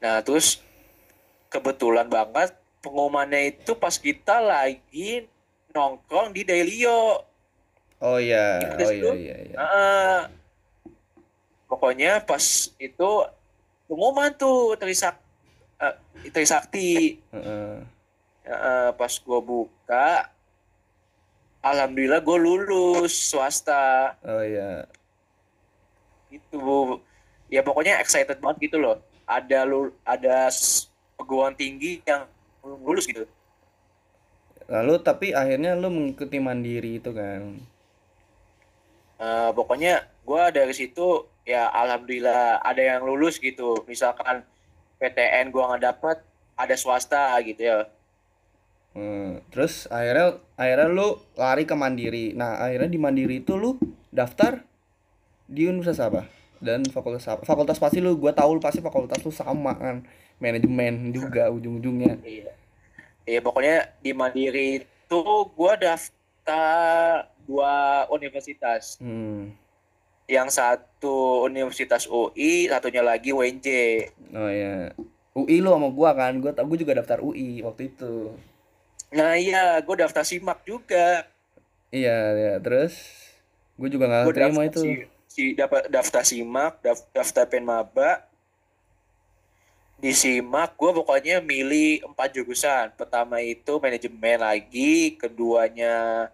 nah 0.00 0.18
terus 0.24 0.58
kebetulan 1.52 2.08
banget 2.08 2.56
pengumumannya 2.80 3.52
itu 3.52 3.76
pas 3.76 3.94
kita 3.94 4.40
lagi 4.40 5.28
nongkrong 5.76 6.32
di 6.32 6.42
Dailyo 6.42 7.20
oh 8.00 8.18
ya 8.18 8.58
Gimana 8.64 8.82
oh 8.82 8.92
iya 8.92 9.02
lu? 9.04 9.12
iya 9.14 9.36
iya 9.44 9.56
Heeh. 9.60 10.20
pokoknya 11.68 12.24
pas 12.24 12.72
itu 12.80 13.10
pengumuman 13.86 14.32
tuh 14.34 14.74
Trisak 14.80 15.20
eh, 15.78 15.94
Trisakti 16.32 17.20
Heeh. 17.30 17.76
Heeh, 18.42 18.88
pas 18.98 19.12
gue 19.22 19.40
buka 19.44 20.32
alhamdulillah 21.62 22.20
gue 22.20 22.38
lulus 22.42 23.14
swasta. 23.14 24.18
Oh 24.26 24.42
iya. 24.42 24.84
Itu 26.28 26.98
ya 27.48 27.62
pokoknya 27.62 28.02
excited 28.02 28.42
banget 28.42 28.68
gitu 28.68 28.82
loh. 28.82 28.98
Ada 29.24 29.64
lu 29.64 29.94
ada 30.02 30.50
perguruan 31.16 31.54
tinggi 31.54 32.02
yang 32.04 32.26
lulus 32.60 33.06
gitu. 33.06 33.24
Lalu 34.66 34.94
tapi 35.00 35.26
akhirnya 35.32 35.78
lu 35.78 35.88
mengikuti 35.88 36.42
mandiri 36.42 36.98
itu 36.98 37.14
kan. 37.14 37.56
Eh, 39.22 39.50
pokoknya 39.54 40.02
gue 40.26 40.42
dari 40.50 40.74
situ 40.74 41.30
ya 41.46 41.70
alhamdulillah 41.70 42.58
ada 42.60 42.82
yang 42.82 43.06
lulus 43.06 43.38
gitu. 43.38 43.86
Misalkan 43.86 44.42
PTN 44.98 45.54
gue 45.54 45.62
nggak 45.62 45.82
dapet 45.82 46.18
ada 46.58 46.74
swasta 46.78 47.38
gitu 47.42 47.62
ya 47.62 47.78
Hmm, 48.92 49.40
terus 49.48 49.88
akhirnya 49.88 50.36
akhirnya 50.54 50.88
lu 50.92 51.08
lari 51.34 51.64
ke 51.64 51.72
mandiri. 51.72 52.36
Nah, 52.36 52.60
akhirnya 52.60 52.92
di 52.92 53.00
mandiri 53.00 53.40
itu 53.40 53.56
lu 53.56 53.80
daftar 54.12 54.60
di 55.48 55.64
universitas 55.64 56.04
apa? 56.04 56.22
Dan 56.62 56.84
fakultas 56.86 57.24
apa? 57.26 57.42
Fakultas 57.42 57.80
pasti 57.80 57.98
lu 57.98 58.14
gua 58.14 58.30
tahu 58.30 58.56
lu 58.56 58.62
pasti 58.62 58.84
fakultas 58.84 59.18
lu 59.24 59.32
sama 59.32 59.72
kan. 59.74 60.04
Manajemen 60.38 61.10
juga 61.10 61.48
ujung-ujungnya. 61.48 62.18
iya 62.22 62.52
Iya, 63.22 63.38
pokoknya 63.38 63.86
di 64.02 64.10
Mandiri 64.10 64.82
itu 64.82 65.20
gue 65.54 65.72
daftar 65.78 67.30
dua 67.46 68.02
universitas 68.10 68.98
Hmm. 68.98 69.54
yang 70.26 70.50
satu 70.50 71.46
universitas 71.46 72.10
UI 72.10 72.66
satunya 72.66 73.02
lagi 73.02 73.30
UNJ 73.30 73.68
Oh 74.34 74.50
ya. 74.50 74.90
UI 75.32 75.62
lu 75.62 75.70
sama 75.70 75.88
gua 75.94 76.10
kan. 76.12 76.34
Gua 76.42 76.50
gua 76.52 76.76
juga 76.76 76.98
daftar 76.98 77.22
UI 77.22 77.62
waktu 77.62 77.94
itu. 77.94 78.34
Nah 79.12 79.36
iya 79.36 79.76
gue 79.84 79.96
daftar 80.00 80.24
simak 80.24 80.64
juga 80.64 81.28
Iya, 81.92 82.16
ya. 82.32 82.54
Terus 82.64 82.96
gue 83.76 83.88
juga 83.92 84.08
nggak 84.08 84.32
terima 84.32 84.62
itu. 84.64 84.80
si, 84.80 84.92
si 85.28 85.42
dapat 85.52 85.92
daftar 85.92 86.24
simak 86.24 86.80
daf- 86.80 87.08
daftar 87.12 87.44
penmaba 87.44 88.24
di 90.02 90.10
simak 90.16 90.74
gue 90.74 90.90
pokoknya 90.90 91.44
milih 91.44 92.02
empat 92.08 92.34
jurusan 92.34 92.90
pertama 92.98 93.38
itu 93.44 93.78
manajemen 93.78 94.40
lagi 94.40 95.14
keduanya 95.20 96.26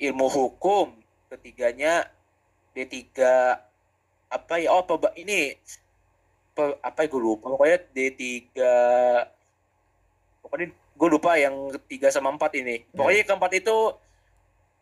ilmu 0.00 0.26
hukum 0.30 0.96
ketiganya 1.28 2.06
D3 2.72 3.04
apa 4.30 4.54
ya 4.62 4.70
oh 4.72 4.80
apa 4.86 5.12
ini 5.18 5.58
pe- 6.56 6.78
apa 6.80 6.98
ya 7.04 7.08
gue 7.12 7.20
lupa 7.20 7.52
pokoknya 7.52 7.78
D3 7.92 8.48
pokoknya 10.40 10.66
gue 10.96 11.08
lupa 11.08 11.36
yang 11.36 11.52
ketiga 11.76 12.08
sama 12.08 12.28
empat 12.30 12.56
ini 12.56 12.88
pokoknya 12.90 13.18
yang 13.18 13.30
keempat 13.30 13.52
itu 13.54 13.76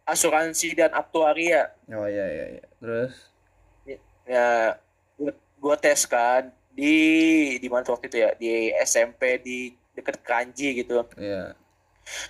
asuransi 0.04 0.68
dan 0.75 0.92
aktuaria 0.92 1.75
Oh 1.88 2.06
iya 2.06 2.26
iya 2.28 2.47
iya. 2.54 2.64
Terus 2.78 3.12
ya 4.25 4.49
gue 5.14 5.33
gue 5.35 5.75
tes 5.76 6.00
kan 6.04 6.49
di 6.71 6.97
di 7.56 7.68
mana 7.68 7.85
waktu 7.85 8.06
itu 8.06 8.18
ya 8.18 8.30
di 8.33 8.50
SMP 8.78 9.38
di 9.38 9.59
deket 9.92 10.21
Kanji 10.21 10.75
gitu 10.76 11.04
ya. 11.16 11.52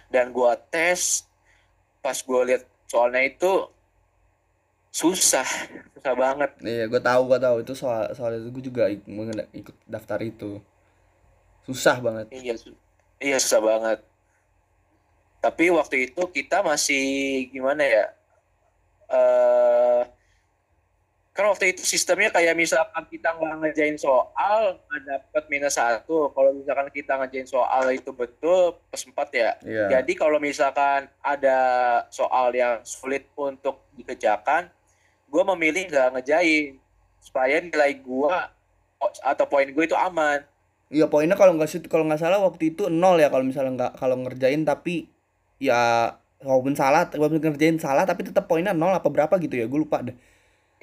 dan 0.09 0.31
gue 0.31 0.50
tes 0.69 1.25
pas 1.99 2.14
gue 2.14 2.41
lihat 2.45 2.62
soalnya 2.85 3.23
itu 3.23 3.69
susah 4.91 5.47
susah 5.93 6.14
banget 6.14 6.50
Iya, 6.61 6.87
gue 6.87 7.00
tahu, 7.00 7.23
gue 7.26 7.38
tahu 7.38 7.57
itu 7.61 7.73
soal 7.75 8.14
soal 8.14 8.38
itu 8.38 8.49
gue 8.50 8.64
juga 8.64 8.87
ik- 8.87 9.09
mengena- 9.09 9.50
ikut 9.50 9.75
daftar 9.85 10.23
itu. 10.23 10.62
Susah 11.64 11.99
banget. 11.99 12.31
iya 12.31 12.55
su- 12.55 12.76
iya 13.25 13.40
susah 13.40 13.64
banget 13.64 13.99
tapi 15.40 15.73
waktu 15.73 16.12
itu 16.12 16.23
kita 16.28 16.61
masih 16.61 17.04
gimana 17.49 17.81
ya 17.85 18.07
eh 19.09 20.02
kan 21.35 21.50
waktu 21.50 21.75
itu 21.75 21.83
sistemnya 21.83 22.31
kayak 22.31 22.54
misalkan 22.54 23.11
kita 23.11 23.35
nggak 23.35 23.59
ngerjain 23.59 23.99
soal 23.99 24.78
nggak 24.87 25.02
dapet 25.02 25.43
minus 25.50 25.75
satu 25.75 26.31
kalau 26.31 26.54
misalkan 26.54 26.87
kita 26.95 27.19
ngerjain 27.19 27.50
soal 27.50 27.90
itu 27.90 28.14
betul 28.14 28.78
plus 28.87 29.02
empat 29.11 29.28
ya 29.35 29.50
Iya. 29.66 29.99
Jadi 29.99 30.14
kalau 30.14 30.38
misalkan 30.38 31.11
ada 31.19 31.59
soal 32.14 32.54
yang 32.54 32.87
sulit 32.87 33.26
untuk 33.35 33.83
dikerjakan, 33.99 34.71
gue 35.26 35.43
memilih 35.59 35.90
nggak 35.90 36.09
ngejain 36.14 36.78
supaya 37.19 37.59
nilai 37.59 37.99
gue 37.99 38.35
atau 39.26 39.45
poin 39.50 39.66
gue 39.66 39.85
itu 39.90 39.99
aman. 39.99 40.47
Iya, 40.95 41.05
poinnya 41.13 41.37
kalau 41.41 41.53
nggak 41.59 41.91
kalau 41.93 42.05
nggak 42.07 42.23
salah 42.23 42.39
waktu 42.47 42.63
itu 42.71 42.83
nol 42.87 43.17
ya 43.23 43.29
kalau 43.33 43.45
misalnya 43.51 43.73
nggak 43.79 43.93
kalau 44.01 44.17
ngerjain 44.23 44.63
tapi 44.71 44.95
ya 45.59 45.75
walaupun 46.47 46.75
salah, 46.79 47.03
walaupun 47.19 47.41
ngerjain 47.43 47.79
salah 47.83 48.05
tapi 48.11 48.21
tetap 48.29 48.45
poinnya 48.51 48.73
nol 48.77 48.95
apa 48.95 49.09
berapa 49.15 49.35
gitu 49.43 49.55
ya, 49.59 49.67
gue 49.67 49.81
lupa 49.85 49.99
deh. 50.07 50.17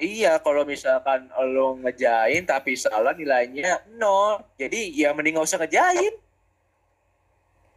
Iya, 0.02 0.36
kalau 0.44 0.62
misalkan 0.66 1.30
lo 1.54 1.78
ngejain 1.78 2.42
tapi 2.44 2.74
salah 2.74 3.14
nilainya 3.14 3.86
nol, 4.00 4.42
jadi 4.60 4.80
ya 4.90 5.08
mending 5.16 5.38
nggak 5.38 5.48
usah 5.48 5.60
ngejain. 5.62 6.14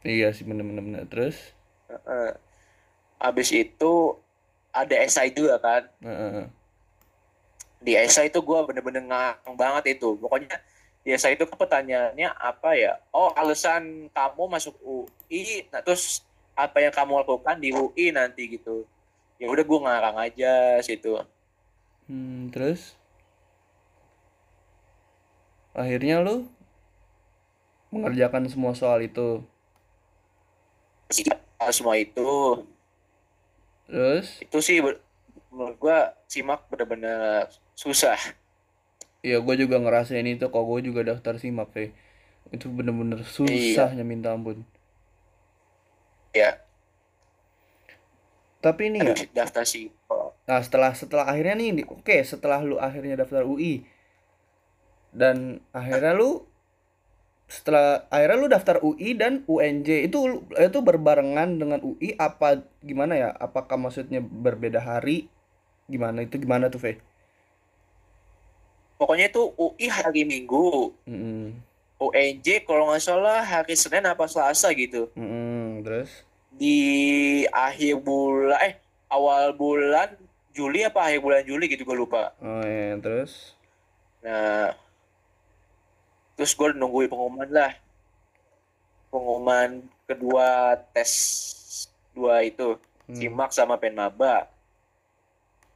Iya 0.06 0.28
sih 0.36 0.44
bener-bener 0.50 0.84
bener. 0.86 1.04
Terus, 1.12 1.38
Heeh. 1.90 2.30
Habis 3.22 3.50
itu 3.54 3.94
ada 4.74 4.96
esai 5.06 5.30
juga 5.32 5.56
kan. 5.62 5.84
Heeh. 6.04 6.46
di 7.86 7.94
esai 7.94 8.34
itu 8.34 8.42
gue 8.42 8.60
bener-bener 8.66 9.06
ngang 9.06 9.54
banget 9.62 9.84
itu 10.00 10.18
pokoknya 10.18 10.58
di 11.06 11.14
esai 11.14 11.38
itu 11.38 11.46
kan 11.46 11.54
pertanyaannya 11.62 12.34
apa 12.34 12.74
ya? 12.74 12.98
Oh 13.14 13.30
alasan 13.38 14.10
kamu 14.10 14.50
masuk 14.50 14.74
UI 14.82 15.70
nah 15.70 15.86
terus 15.86 16.26
apa 16.58 16.82
yang 16.82 16.90
kamu 16.90 17.22
lakukan 17.22 17.62
di 17.62 17.70
UI 17.70 18.10
nanti 18.10 18.58
gitu. 18.58 18.90
Ya 19.38 19.46
udah 19.46 19.62
gue 19.62 19.80
ngarang 19.86 20.18
aja 20.18 20.82
situ. 20.82 21.14
Hmm, 22.10 22.50
terus? 22.50 22.98
Akhirnya 25.78 26.26
lu 26.26 26.50
mengerjakan 27.94 28.50
semua 28.50 28.74
soal 28.74 29.06
itu. 29.06 29.46
semua 31.70 32.02
itu. 32.02 32.66
Terus, 33.86 34.42
itu 34.42 34.58
sih 34.66 34.82
menurut 35.54 35.78
gue 35.78 35.98
simak 36.26 36.66
bener-bener 36.74 37.46
susah 37.78 38.18
Iya, 39.26 39.38
gue 39.42 39.56
juga 39.58 39.82
ngerasain 39.82 40.28
itu 40.30 40.46
kok 40.54 40.64
gue 40.70 40.80
juga 40.86 41.02
daftar 41.10 41.34
simak, 41.42 41.74
Fe. 41.74 41.86
Itu 42.54 42.70
bener-bener 42.70 43.26
susahnya 43.26 44.06
minta 44.06 44.30
ampun. 44.36 44.62
ya 46.36 46.52
Tapi 48.62 48.82
ini 48.90 49.00
ya, 49.02 49.14
daftar 49.34 49.64
sih 49.66 49.94
nah 50.46 50.62
setelah 50.62 50.94
setelah 50.94 51.26
akhirnya 51.26 51.58
nih, 51.58 51.90
oke, 51.90 52.16
setelah 52.22 52.62
lu 52.62 52.78
akhirnya 52.78 53.18
daftar 53.18 53.42
UI 53.50 53.82
dan 55.10 55.64
akhirnya 55.74 56.14
lu 56.14 56.46
setelah 57.50 58.06
akhirnya 58.14 58.38
lu 58.42 58.48
daftar 58.50 58.78
UI 58.82 59.10
dan 59.18 59.46
UNJ 59.50 59.90
itu 60.10 60.18
itu 60.54 60.80
berbarengan 60.82 61.50
dengan 61.62 61.80
UI 61.82 62.14
apa 62.18 62.62
gimana 62.86 63.14
ya? 63.18 63.30
Apakah 63.34 63.78
maksudnya 63.78 64.22
berbeda 64.22 64.82
hari? 64.82 65.30
Gimana 65.90 66.26
itu 66.26 66.38
gimana 66.42 66.70
tuh, 66.74 66.82
Fe? 66.82 66.92
Pokoknya 68.96 69.28
itu 69.30 69.52
UI 69.56 69.88
hari 69.88 70.24
Minggu. 70.24 70.92
Mm-mm. 71.06 71.56
UNJ 71.96 72.68
kalau 72.68 72.92
nggak 72.92 73.00
salah 73.00 73.40
hari 73.40 73.72
Senin 73.74 74.04
apa 74.04 74.28
Selasa 74.28 74.68
gitu. 74.76 75.08
Mm-mm, 75.16 75.80
terus? 75.82 76.28
Di 76.52 76.80
akhir 77.50 78.04
bulan 78.04 78.60
eh 78.60 78.74
awal 79.08 79.56
bulan 79.56 80.12
Juli 80.52 80.84
apa 80.84 81.08
akhir 81.08 81.20
bulan 81.24 81.44
Juli 81.44 81.72
gitu 81.72 81.88
gue 81.88 81.96
lupa. 81.96 82.36
Oh 82.44 82.64
ya 82.64 83.00
terus? 83.00 83.56
Nah 84.24 84.76
terus 86.36 86.52
gue 86.52 86.76
nungguin 86.76 87.08
pengumuman 87.08 87.48
lah. 87.48 87.74
Pengumuman 89.08 89.80
kedua 90.04 90.76
tes 90.92 91.12
dua 92.12 92.44
itu 92.44 92.76
Hmm. 93.06 93.14
simak 93.14 93.54
sama 93.54 93.78
penmaba. 93.78 94.50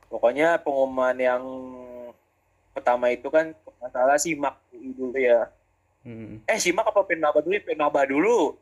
Pokoknya 0.09 0.57
pengumuman 0.57 1.13
yang 1.13 1.43
pertama 2.79 3.11
itu 3.11 3.27
kan 3.27 3.51
masalah 3.77 4.15
simak 4.15 4.55
dulu 4.71 5.15
ya 5.15 5.51
Mm. 5.99 6.39
eh 6.47 6.55
simak 6.55 6.87
apa 6.87 7.03
penmaba 7.03 7.43
dulu 7.43 7.59
penmaba 7.61 8.01
dulu 8.07 8.55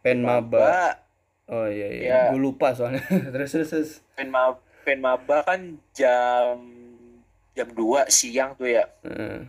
Penmaba. 0.00 0.96
Oh 1.44 1.68
iya 1.68 1.88
iya. 1.92 2.04
Ya. 2.08 2.20
Gue 2.32 2.40
lupa 2.40 2.72
soalnya. 2.72 3.04
terus 3.36 3.52
terus 3.52 3.68
terus. 3.68 3.90
penmaba 4.80 5.44
kan 5.44 5.60
jam 5.92 6.56
jam 7.52 7.68
2 7.68 8.08
siang 8.08 8.56
tuh 8.56 8.64
ya 8.64 8.88
Heeh. 9.04 9.44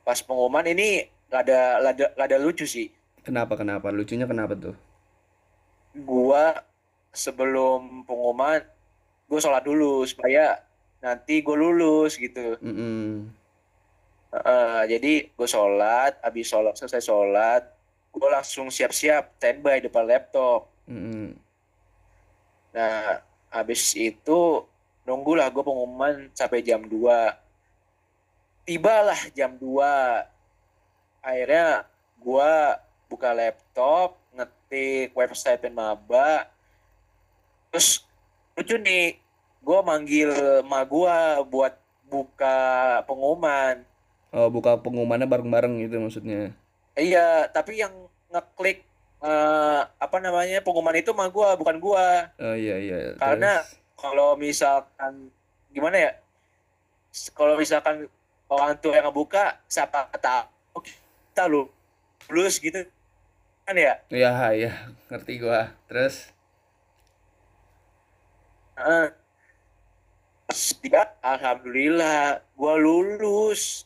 pas 0.00 0.16
pengumuman 0.24 0.64
ini 0.64 1.04
gak 1.28 1.44
ada 1.44 1.60
gak 1.82 1.92
ada, 1.92 2.06
gak 2.16 2.26
ada 2.32 2.38
lucu 2.40 2.64
sih 2.64 2.88
Kenapa 3.20 3.60
kenapa? 3.60 3.92
Lucunya 3.92 4.24
kenapa 4.24 4.56
tuh? 4.56 4.72
gua 5.92 6.64
sebelum 7.10 8.08
pengumuman 8.08 8.64
gue 9.26 9.36
sholat 9.36 9.60
dulu 9.60 10.00
supaya 10.04 10.64
nanti 11.00 11.40
gue 11.44 11.56
lulus 11.56 12.16
gitu. 12.16 12.56
Mm-mm. 12.60 13.30
Eh, 14.36 14.82
jadi 14.90 15.12
gue 15.32 15.48
sholat 15.48 16.18
habis 16.20 16.46
sholat 16.50 16.76
selesai 16.76 17.00
sholat 17.00 17.62
gue 18.12 18.28
langsung 18.32 18.68
siap-siap 18.72 19.36
standby 19.40 19.80
depan 19.84 20.04
laptop. 20.08 20.68
Mm-mm. 20.86 21.34
nah 22.76 23.24
habis 23.48 23.96
itu 23.96 24.68
nunggulah 25.08 25.48
gue 25.48 25.64
pengumuman 25.64 26.28
sampai 26.36 26.60
jam 26.60 26.84
2 26.84 26.92
tibalah 28.68 29.16
jam 29.32 29.56
2 29.56 29.64
akhirnya 31.24 31.88
gue 32.20 32.52
buka 33.06 33.30
laptop 33.32 34.18
ngetik 34.34 35.14
website 35.14 35.62
penmaba. 35.62 36.50
Terus 37.70 38.02
lucu 38.58 38.76
nih 38.78 39.18
gue 39.66 39.78
manggil 39.82 40.30
ma 40.62 40.86
gue 40.86 41.16
buat 41.44 41.74
buka 42.06 42.58
pengumuman 43.02 43.82
Oh 44.30 44.46
buka 44.46 44.76
pengumumannya 44.76 45.24
bareng-bareng 45.24 45.80
gitu 45.80 45.98
maksudnya. 45.98 46.52
iya 46.94 47.48
tapi 47.48 47.76
yang 47.76 47.90
ngeklik 48.28 48.84
eh, 49.18 49.80
apa 49.82 50.16
namanya 50.18 50.60
pengumuman 50.60 50.94
itu 50.94 51.10
ma 51.10 51.26
gue 51.26 51.48
bukan 51.56 51.76
gue 51.76 52.06
Oh 52.38 52.54
iya 52.54 52.76
iya. 52.78 52.96
Karena- 53.16 53.60
Terus? 53.60 53.74
kalau 53.96 54.36
misalkan 54.36 55.32
gimana 55.68 55.96
ya 55.98 56.12
kalau 57.32 57.56
misalkan 57.56 58.06
orang 58.46 58.76
tua 58.76 58.94
yang 58.94 59.08
ngebuka 59.08 59.58
siapa 59.66 60.06
tahu 60.14 60.78
kita 60.78 61.42
lu 61.44 61.66
lulus 62.28 62.60
gitu 62.60 62.84
kan 63.64 63.74
ya 63.74 63.98
Iya 64.08 64.30
iya 64.52 64.72
ngerti 65.08 65.40
gua. 65.40 65.74
Terus? 65.88 66.30
Heeh. 68.76 69.06
Tiga, 70.46 71.10
alhamdulillah 71.20 72.38
gua 72.54 72.78
lulus 72.78 73.82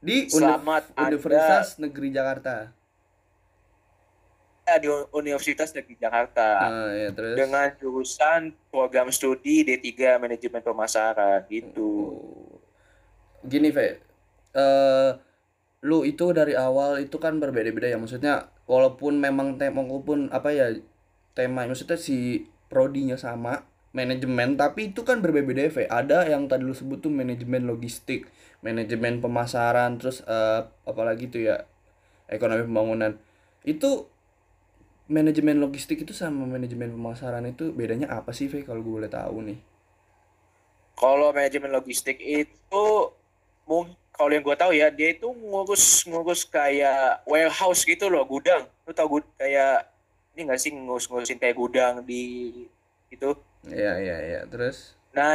Di 0.00 0.24
selamat 0.26 0.96
Universitas 0.96 1.76
Negeri 1.76 2.08
Jakarta. 2.08 2.72
ada 4.64 4.76
di 4.76 4.88
Universitas 5.16 5.72
Negeri 5.72 5.96
Jakarta 5.96 6.48
Ah 6.60 6.88
iya 6.92 7.08
terus. 7.08 7.40
dengan 7.40 7.72
jurusan 7.76 8.52
program 8.68 9.08
studi 9.08 9.64
D3 9.64 10.20
manajemen 10.20 10.60
pemasaran 10.60 11.44
gitu 11.48 11.88
Oh. 12.12 12.60
Gini, 13.44 13.72
Ve. 13.72 13.96
Eh 14.52 15.10
lu 15.78 16.02
itu 16.02 16.34
dari 16.34 16.52
awal 16.52 17.00
itu 17.00 17.16
kan 17.16 17.38
berbeda-beda 17.38 17.86
ya 17.86 17.96
maksudnya 17.96 18.50
walaupun 18.66 19.14
memang 19.16 19.56
tema 19.56 19.78
walaupun 19.78 20.26
apa 20.28 20.50
ya 20.50 20.74
tema 21.32 21.64
maksudnya 21.64 21.94
si 21.94 22.42
prodinya 22.66 23.14
sama 23.14 23.62
manajemen 23.92 24.54
tapi 24.60 24.92
itu 24.92 25.02
kan 25.02 25.24
berbeda 25.24 25.68
Ve. 25.72 25.84
Ada 25.88 26.28
yang 26.28 26.46
tadi 26.46 26.64
lu 26.64 26.76
sebut 26.76 27.00
tuh 27.00 27.12
manajemen 27.12 27.64
logistik, 27.64 28.28
manajemen 28.60 29.20
pemasaran, 29.24 29.96
terus 29.96 30.20
eh 30.28 30.62
apalagi 30.84 31.32
tuh 31.32 31.40
ya 31.48 31.56
ekonomi 32.28 32.64
pembangunan. 32.68 33.16
Itu 33.64 34.08
manajemen 35.08 35.56
logistik 35.56 36.04
itu 36.04 36.12
sama 36.12 36.44
manajemen 36.44 36.92
pemasaran 36.92 37.48
itu 37.48 37.72
bedanya 37.72 38.12
apa 38.12 38.36
sih, 38.36 38.46
Ve? 38.52 38.62
Kalau 38.64 38.84
gue 38.84 38.94
boleh 39.02 39.10
tahu 39.10 39.40
nih. 39.44 39.58
Kalau 40.98 41.32
manajemen 41.32 41.72
logistik 41.72 42.18
itu 42.20 42.86
kalau 44.18 44.34
yang 44.34 44.42
gue 44.42 44.56
tahu 44.58 44.72
ya 44.74 44.90
dia 44.90 45.14
itu 45.14 45.30
ngurus 45.30 46.02
ngurus 46.10 46.42
kayak 46.42 47.22
warehouse 47.22 47.86
gitu 47.86 48.10
loh 48.10 48.26
gudang. 48.26 48.66
Lu 48.82 48.90
tau 48.90 49.06
gud 49.06 49.22
kayak 49.38 49.86
ini 50.34 50.50
nggak 50.50 50.58
sih 50.58 50.74
ngurus-ngurusin 50.74 51.38
kayak 51.38 51.54
gudang 51.54 52.02
di 52.02 52.50
itu. 53.08 53.30
Iya, 53.66 53.92
iya, 53.98 54.16
iya. 54.22 54.40
Terus 54.46 54.94
Nah, 55.16 55.34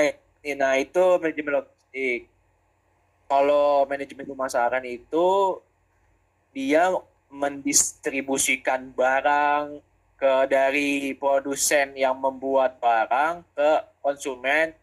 nah 0.55 0.73
itu 0.79 1.03
manajemen 1.19 1.59
logistik. 1.59 2.29
Kalau 3.27 3.83
manajemen 3.89 4.27
pemasaran 4.29 4.85
itu 4.85 5.59
dia 6.53 6.93
mendistribusikan 7.33 8.93
barang 8.93 9.81
ke 10.15 10.33
dari 10.47 11.17
produsen 11.17 11.97
yang 11.97 12.15
membuat 12.15 12.77
barang 12.77 13.41
ke 13.57 13.69
konsumen 14.05 14.77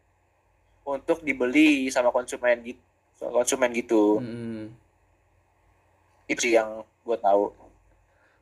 untuk 0.82 1.22
dibeli 1.22 1.86
sama 1.88 2.10
konsumen 2.10 2.58
gitu 2.66 2.82
konsumen 3.30 3.70
gitu 3.70 4.18
Mm-mm. 4.18 4.74
itu 6.26 6.40
sih 6.50 6.52
yang 6.58 6.82
gue 7.06 7.16
tahu 7.22 7.54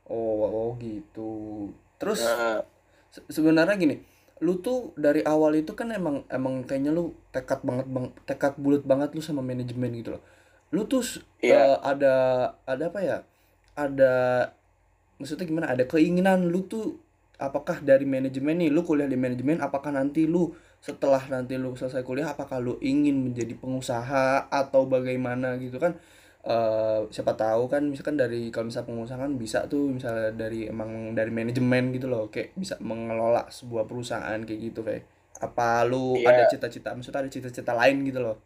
Oh, 0.08 0.40
oh 0.48 0.70
gitu. 0.80 1.68
Terus 2.00 2.24
Nah, 2.24 2.64
se- 3.12 3.28
sebenarnya 3.28 3.76
gini, 3.76 4.00
lu 4.44 4.53
tuh 4.62 4.94
dari 4.94 5.20
awal 5.27 5.53
itu 5.59 5.72
kan 5.74 5.88
emang 5.90 6.22
emang 6.31 6.62
kayaknya 6.68 6.90
lu 6.94 7.14
tekad 7.35 7.61
banget 7.66 7.87
bang, 7.90 8.07
tekad 8.29 8.55
bulat 8.59 8.83
banget 8.87 9.11
lu 9.16 9.22
sama 9.24 9.42
manajemen 9.42 9.90
gitu 9.98 10.11
loh. 10.18 10.22
Lu 10.74 10.87
tuh 10.90 11.03
s- 11.03 11.22
Iya. 11.42 11.74
eh, 11.74 11.77
ada 11.83 12.14
ada 12.66 12.85
apa 12.90 13.01
ya? 13.03 13.18
Ada 13.79 14.12
maksudnya 15.18 15.46
gimana? 15.48 15.66
Ada 15.74 15.85
keinginan 15.88 16.48
lu 16.51 16.64
tuh 16.66 16.98
apakah 17.38 17.79
dari 17.83 18.03
manajemen 18.07 18.59
nih, 18.59 18.70
lu 18.74 18.83
kuliah 18.83 19.07
di 19.07 19.14
manajemen, 19.18 19.62
apakah 19.62 19.94
nanti 19.94 20.27
lu 20.27 20.51
setelah 20.83 21.22
nanti 21.31 21.59
lu 21.59 21.74
selesai 21.74 22.03
kuliah 22.07 22.31
apakah 22.35 22.59
lu 22.62 22.79
ingin 22.83 23.18
menjadi 23.18 23.55
pengusaha 23.59 24.46
atau 24.51 24.87
bagaimana 24.87 25.59
gitu 25.59 25.79
kan? 25.79 25.98
Eh 26.38 27.01
siapa 27.11 27.35
tahu 27.35 27.66
kan 27.66 27.83
misalkan 27.83 28.14
dari 28.14 28.48
kalau 28.55 28.70
misal 28.70 28.87
pengusaha 28.87 29.18
kan 29.18 29.35
bisa 29.35 29.66
tuh 29.66 29.90
misalnya 29.90 30.31
dari 30.31 30.70
emang 30.70 31.12
dari 31.12 31.29
manajemen 31.35 31.90
gitu 31.90 32.07
loh 32.07 32.31
kayak 32.31 32.55
bisa 32.55 32.79
mengelola 32.79 33.51
sebuah 33.51 33.85
perusahaan 33.90 34.38
kayak 34.46 34.61
gitu 34.70 34.81
kayak 34.87 35.03
apa 35.38 35.83
lu 35.87 36.14
Iya. 36.18 36.31
ada 36.31 36.42
cita-cita 36.46 36.94
maksudnya 36.94 37.27
ada 37.27 37.31
cita-cita 37.31 37.72
lain 37.74 38.07
gitu 38.07 38.22
loh. 38.22 38.37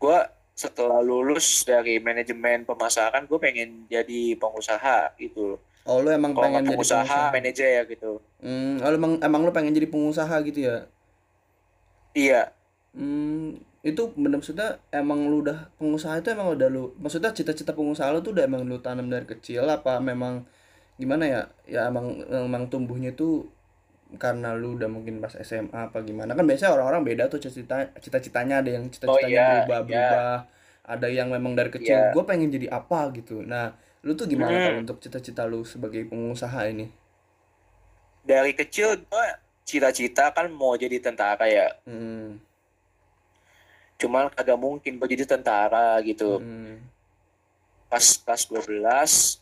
Gue 0.00 0.18
setelah 0.56 1.00
lulus 1.00 1.64
dari 1.64 1.96
manajemen 2.00 2.64
pemasaran 2.64 3.24
gue 3.24 3.38
pengen 3.40 3.84
jadi 3.88 4.36
pengusaha 4.36 5.12
gitu. 5.20 5.56
Oh 5.84 6.00
lu 6.00 6.12
emang 6.12 6.32
kalau 6.32 6.48
pengen 6.48 6.64
jadi 6.64 6.76
pengusaha. 6.76 7.20
manajer 7.32 7.80
gitu. 7.88 8.20
Hmm 8.40 8.80
oh, 8.80 8.88
lu 8.88 8.96
emang 8.96 9.12
emang 9.20 9.40
lu 9.44 9.52
pengen 9.52 9.72
jadi 9.72 9.88
pengusaha 9.88 10.36
gitu 10.48 10.60
ya? 10.64 10.76
Iya. 12.12 12.42
Hmm 12.92 13.60
itu 13.80 14.12
bener 14.12 14.36
maksudnya 14.36 14.76
emang 14.92 15.24
lu 15.32 15.40
udah 15.40 15.72
pengusaha 15.80 16.20
itu 16.20 16.28
emang 16.36 16.52
udah 16.52 16.68
lu 16.68 16.92
maksudnya 17.00 17.32
cita-cita 17.32 17.72
pengusaha 17.72 18.12
lu 18.12 18.20
tuh 18.20 18.36
udah 18.36 18.44
emang 18.44 18.68
lu 18.68 18.76
tanam 18.84 19.08
dari 19.08 19.24
kecil 19.24 19.64
apa 19.64 19.96
memang 20.04 20.44
gimana 21.00 21.24
ya 21.24 21.42
ya 21.64 21.88
emang 21.88 22.20
emang 22.28 22.68
tumbuhnya 22.68 23.16
tuh 23.16 23.48
karena 24.20 24.52
lu 24.52 24.76
udah 24.76 24.90
mungkin 24.90 25.22
pas 25.24 25.32
SMA 25.40 25.88
apa 25.88 26.04
gimana 26.04 26.36
kan 26.36 26.44
biasanya 26.44 26.76
orang-orang 26.76 27.02
beda 27.08 27.24
tuh 27.32 27.40
cita 27.40 27.88
cita-citanya 27.96 28.60
ada 28.60 28.70
yang 28.76 28.84
Oh 28.84 28.92
cita-citanya 28.92 29.32
iya, 29.32 29.48
berubah 29.64 29.78
iya, 29.80 29.86
berubah 29.88 30.36
ada 30.84 31.08
yang 31.08 31.28
memang 31.30 31.52
dari 31.56 31.70
kecil 31.72 31.96
iya. 31.96 32.12
gue 32.12 32.24
pengen 32.28 32.50
jadi 32.52 32.68
apa 32.68 33.08
gitu 33.16 33.40
nah 33.40 33.72
lu 34.04 34.12
tuh 34.12 34.28
gimana 34.28 34.60
kalau 34.60 34.76
Hmm. 34.76 34.84
untuk 34.84 34.98
cita-cita 35.00 35.48
lu 35.48 35.64
sebagai 35.64 36.04
pengusaha 36.04 36.68
ini 36.68 36.90
Dari 38.20 38.52
kecil 38.52 39.00
gue 39.00 39.26
cita-cita 39.64 40.34
kan 40.34 40.50
mau 40.52 40.76
jadi 40.76 41.00
tentara 41.00 41.46
ya. 41.48 41.68
hmm, 41.86 42.49
Cuman 44.00 44.32
kagak 44.32 44.56
mungkin 44.56 44.96
gue 44.96 45.08
jadi 45.12 45.28
tentara 45.28 46.00
gitu. 46.00 46.40
hmm, 46.40 46.80
Pas 47.92 48.00
kelas 48.00 48.48
12 48.48 49.38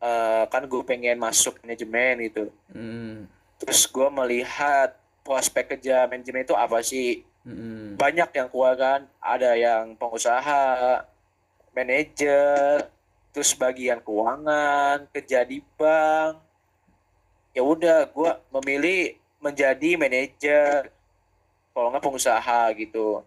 eh, 0.00 0.44
kan 0.46 0.62
gue 0.64 0.82
pengen 0.86 1.18
masuk 1.18 1.58
manajemen 1.60 2.22
gitu. 2.30 2.44
hmm, 2.70 3.26
Terus 3.58 3.84
gue 3.84 4.08
melihat 4.08 4.94
prospek 5.26 5.76
kerja 5.76 6.06
manajemen 6.06 6.46
itu 6.46 6.54
apa 6.54 6.78
sih? 6.80 7.26
hmm, 7.42 7.98
Banyak 7.98 8.30
yang 8.30 8.48
keluar 8.48 8.78
kan. 8.78 9.00
Ada 9.18 9.58
yang 9.58 9.98
pengusaha, 9.98 11.02
manajer, 11.74 12.88
terus 13.34 13.52
bagian 13.54 14.00
keuangan, 14.00 15.04
kerja 15.10 15.42
di 15.44 15.60
bank. 15.76 16.38
Ya 17.50 17.66
udah, 17.66 18.06
gue 18.06 18.30
memilih 18.54 19.18
menjadi 19.42 19.98
manajer, 19.98 20.88
kalau 21.74 21.90
nggak 21.90 22.04
pengusaha 22.04 22.70
gitu. 22.78 23.24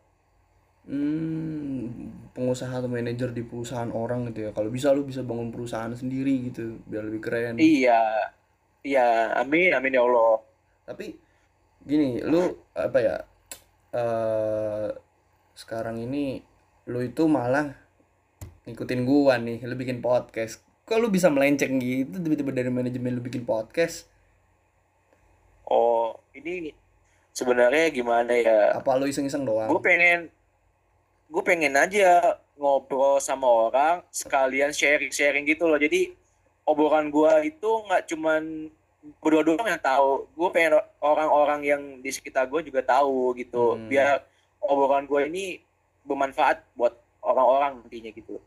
Hmm, 0.87 2.31
pengusaha 2.35 2.83
atau 2.83 2.89
manajer 2.89 3.31
di 3.31 3.43
perusahaan 3.45 3.89
orang 3.91 4.31
gitu 4.31 4.47
ya. 4.47 4.51
Kalau 4.51 4.69
bisa 4.73 4.91
lu 4.91 5.07
bisa 5.07 5.23
bangun 5.23 5.53
perusahaan 5.53 5.91
sendiri 5.91 6.51
gitu 6.51 6.79
biar 6.87 7.07
lebih 7.07 7.21
keren. 7.23 7.55
Iya, 7.59 8.31
iya, 8.83 9.31
amin, 9.39 9.71
amin 9.75 9.95
ya 9.95 10.03
Allah. 10.03 10.43
tapi 10.83 11.15
gini 11.87 12.19
lu 12.19 12.59
apa 12.75 12.99
ya 12.99 13.15
eh 13.95 14.91
sekarang 15.55 15.95
ini 16.03 16.43
lu 16.91 16.99
itu 16.99 17.23
malah 17.23 17.71
ngikutin 18.67 19.01
gua 19.07 19.39
nih 19.39 19.63
lu 19.63 19.75
bikin 19.79 20.03
podcast. 20.03 20.63
Kok 20.83 20.99
lu 20.99 21.07
bisa 21.07 21.31
melenceng 21.31 21.79
gitu 21.79 22.19
tiba-tiba 22.19 22.51
dari 22.51 22.67
manajemen 22.67 23.15
lu 23.15 23.23
bikin 23.23 23.47
podcast? 23.47 24.11
Oh, 25.63 26.19
ini 26.35 26.75
sebenarnya 27.31 27.87
gimana 27.95 28.35
ya? 28.35 28.75
apa 28.75 28.99
lu 28.99 29.07
iseng-iseng 29.07 29.47
Gue 29.47 29.55
doang 29.55 29.79
pengen, 29.79 30.27
gue 31.33 31.41
pengen 31.41 31.73
aja 31.73 32.37
ngobrol 32.53 33.17
sama 33.17 33.49
orang, 33.49 34.05
sekalian 34.13 34.69
sharing-sharing 34.69 35.49
gitu 35.49 35.65
loh. 35.65 35.81
Jadi 35.81 36.13
obrolan 36.69 37.09
gue 37.09 37.49
itu 37.49 37.69
nggak 37.89 38.05
cuman 38.13 38.69
berdua 39.17 39.41
doang 39.41 39.65
yang 39.65 39.81
tahu. 39.81 40.29
Gue 40.37 40.49
pengen 40.53 40.77
orang-orang 41.01 41.61
yang 41.65 41.81
di 42.05 42.13
sekitar 42.13 42.45
gue 42.45 42.61
juga 42.69 42.85
tahu 42.85 43.33
gitu. 43.33 43.73
hmm. 43.73 43.89
Biar 43.89 44.21
obrolan 44.61 45.09
gue 45.09 45.21
ini 45.25 45.45
bermanfaat 46.05 46.61
buat 46.77 46.93
orang-orang 47.25 47.81
nantinya 47.81 48.11
gitu. 48.13 48.37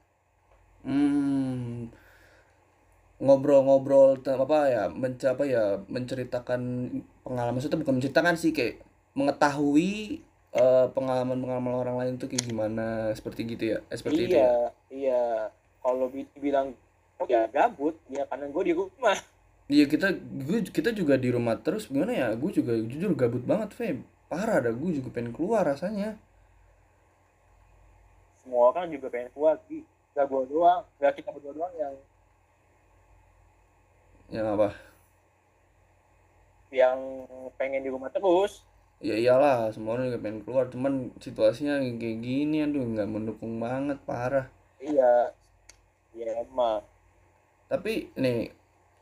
Hmm, 0.86 1.90
ngobrol-ngobrol 3.18 4.22
apa 4.22 4.58
ya 4.70 4.84
mencapai 4.92 5.50
ya 5.50 5.82
menceritakan 5.90 6.60
pengalaman 7.26 7.58
maksudnya 7.58 7.80
bukan 7.80 7.98
menceritakan 7.98 8.36
sih 8.38 8.52
kayak 8.54 8.84
mengetahui 9.16 10.22
eh, 10.60 10.86
pengalaman-pengalaman 10.96 11.74
orang 11.82 11.96
lain 12.00 12.14
tuh 12.20 12.28
kayak 12.30 12.44
gimana 12.50 12.84
seperti 13.18 13.40
gitu 13.52 13.64
ya 13.72 13.78
eh, 13.92 13.98
seperti 14.00 14.20
itu 14.28 14.36
ya 14.44 14.48
Iya, 14.48 14.72
iya. 14.90 15.22
Kalau 15.82 16.06
bi- 16.12 16.30
bilang 16.44 16.68
oh 17.20 17.26
ya 17.34 17.46
gabut, 17.54 17.94
ya 18.10 18.22
karena 18.30 18.46
gue 18.54 18.62
di 18.68 18.74
rumah. 18.76 19.16
iya 19.74 19.84
kita 19.92 20.06
gue 20.46 20.58
kita 20.76 20.90
juga 21.00 21.14
di 21.24 21.28
rumah 21.36 21.54
terus 21.64 21.84
gimana 21.92 22.12
ya 22.20 22.28
gue 22.42 22.50
juga 22.58 22.72
jujur 22.90 23.10
gabut 23.20 23.42
banget 23.50 23.70
Feb 23.78 23.96
parah 24.30 24.58
dah 24.64 24.74
gue 24.80 24.90
juga 24.98 25.08
pengen 25.14 25.32
keluar 25.36 25.62
rasanya 25.70 26.08
Semua 28.40 28.62
orang 28.72 28.86
juga 28.94 29.06
pengen 29.12 29.30
keluar, 29.34 29.56
Gi. 29.68 29.80
Gak 30.16 30.26
gue 30.30 30.42
doang, 30.52 30.82
gak 31.02 31.12
kita 31.20 31.28
berdua 31.34 31.52
doang 31.58 31.74
yang 31.82 31.94
yang 34.30 34.46
apa 34.58 34.74
yang 36.70 36.98
pengen 37.58 37.82
di 37.86 37.90
rumah 37.90 38.10
terus. 38.10 38.62
Ya 39.00 39.14
iyalah 39.22 39.72
semua 39.74 39.96
orang 39.96 40.06
juga 40.08 40.22
pengen 40.24 40.40
keluar 40.44 40.64
cuman 40.72 40.92
situasinya 41.24 41.74
kayak 42.00 42.18
gini 42.26 42.56
aduh 42.64 42.84
nggak 42.92 43.08
mendukung 43.14 43.54
banget 43.64 43.98
parah 44.08 44.46
Iya, 44.80 45.32
iya 46.16 46.30
emang. 46.42 46.82
Tapi 47.66 48.14
nih, 48.14 48.54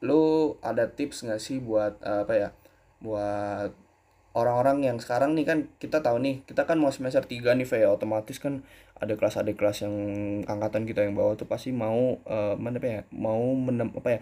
lu 0.06 0.54
ada 0.64 0.88
tips 0.88 1.24
nggak 1.28 1.40
sih 1.42 1.58
buat 1.60 2.00
eh, 2.04 2.20
apa 2.24 2.34
ya? 2.36 2.48
Buat 3.04 3.70
orang-orang 4.36 4.78
yang 4.88 4.98
sekarang 5.04 5.32
nih 5.38 5.46
kan 5.50 5.58
kita 5.82 6.00
tahu 6.06 6.18
nih, 6.24 6.36
kita 6.48 6.64
kan 6.68 6.78
mau 6.82 6.92
semester 6.94 7.24
3 7.26 7.54
nih, 7.58 7.66
Fe, 7.68 7.84
otomatis 7.88 8.38
kan 8.42 8.64
ada 8.98 9.14
kelas 9.18 9.36
ada 9.42 9.52
kelas 9.58 9.84
yang 9.84 9.94
angkatan 10.48 10.84
kita 10.88 11.04
yang 11.06 11.14
bawah 11.18 11.34
tuh 11.40 11.48
pasti 11.50 11.70
mau 11.74 12.18
eh, 12.26 12.54
mana 12.58 12.78
apa 12.82 12.88
ya? 12.88 13.00
Mau 13.14 13.42
menem, 13.56 13.90
apa 13.96 14.10
ya? 14.16 14.20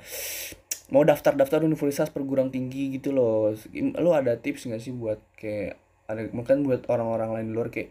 Mau 0.92 1.02
daftar-daftar 1.08 1.64
universitas 1.64 2.12
perguruan 2.12 2.52
tinggi 2.52 2.92
gitu 2.96 3.10
loh. 3.16 3.56
Lu 3.74 4.10
ada 4.12 4.36
tips 4.36 4.68
nggak 4.68 4.82
sih 4.82 4.92
buat 4.92 5.20
kayak 5.40 5.80
ada 6.10 6.28
mungkin 6.36 6.62
buat 6.68 6.84
orang-orang 6.92 7.40
lain 7.40 7.46
di 7.48 7.54
luar 7.56 7.68
kayak 7.72 7.88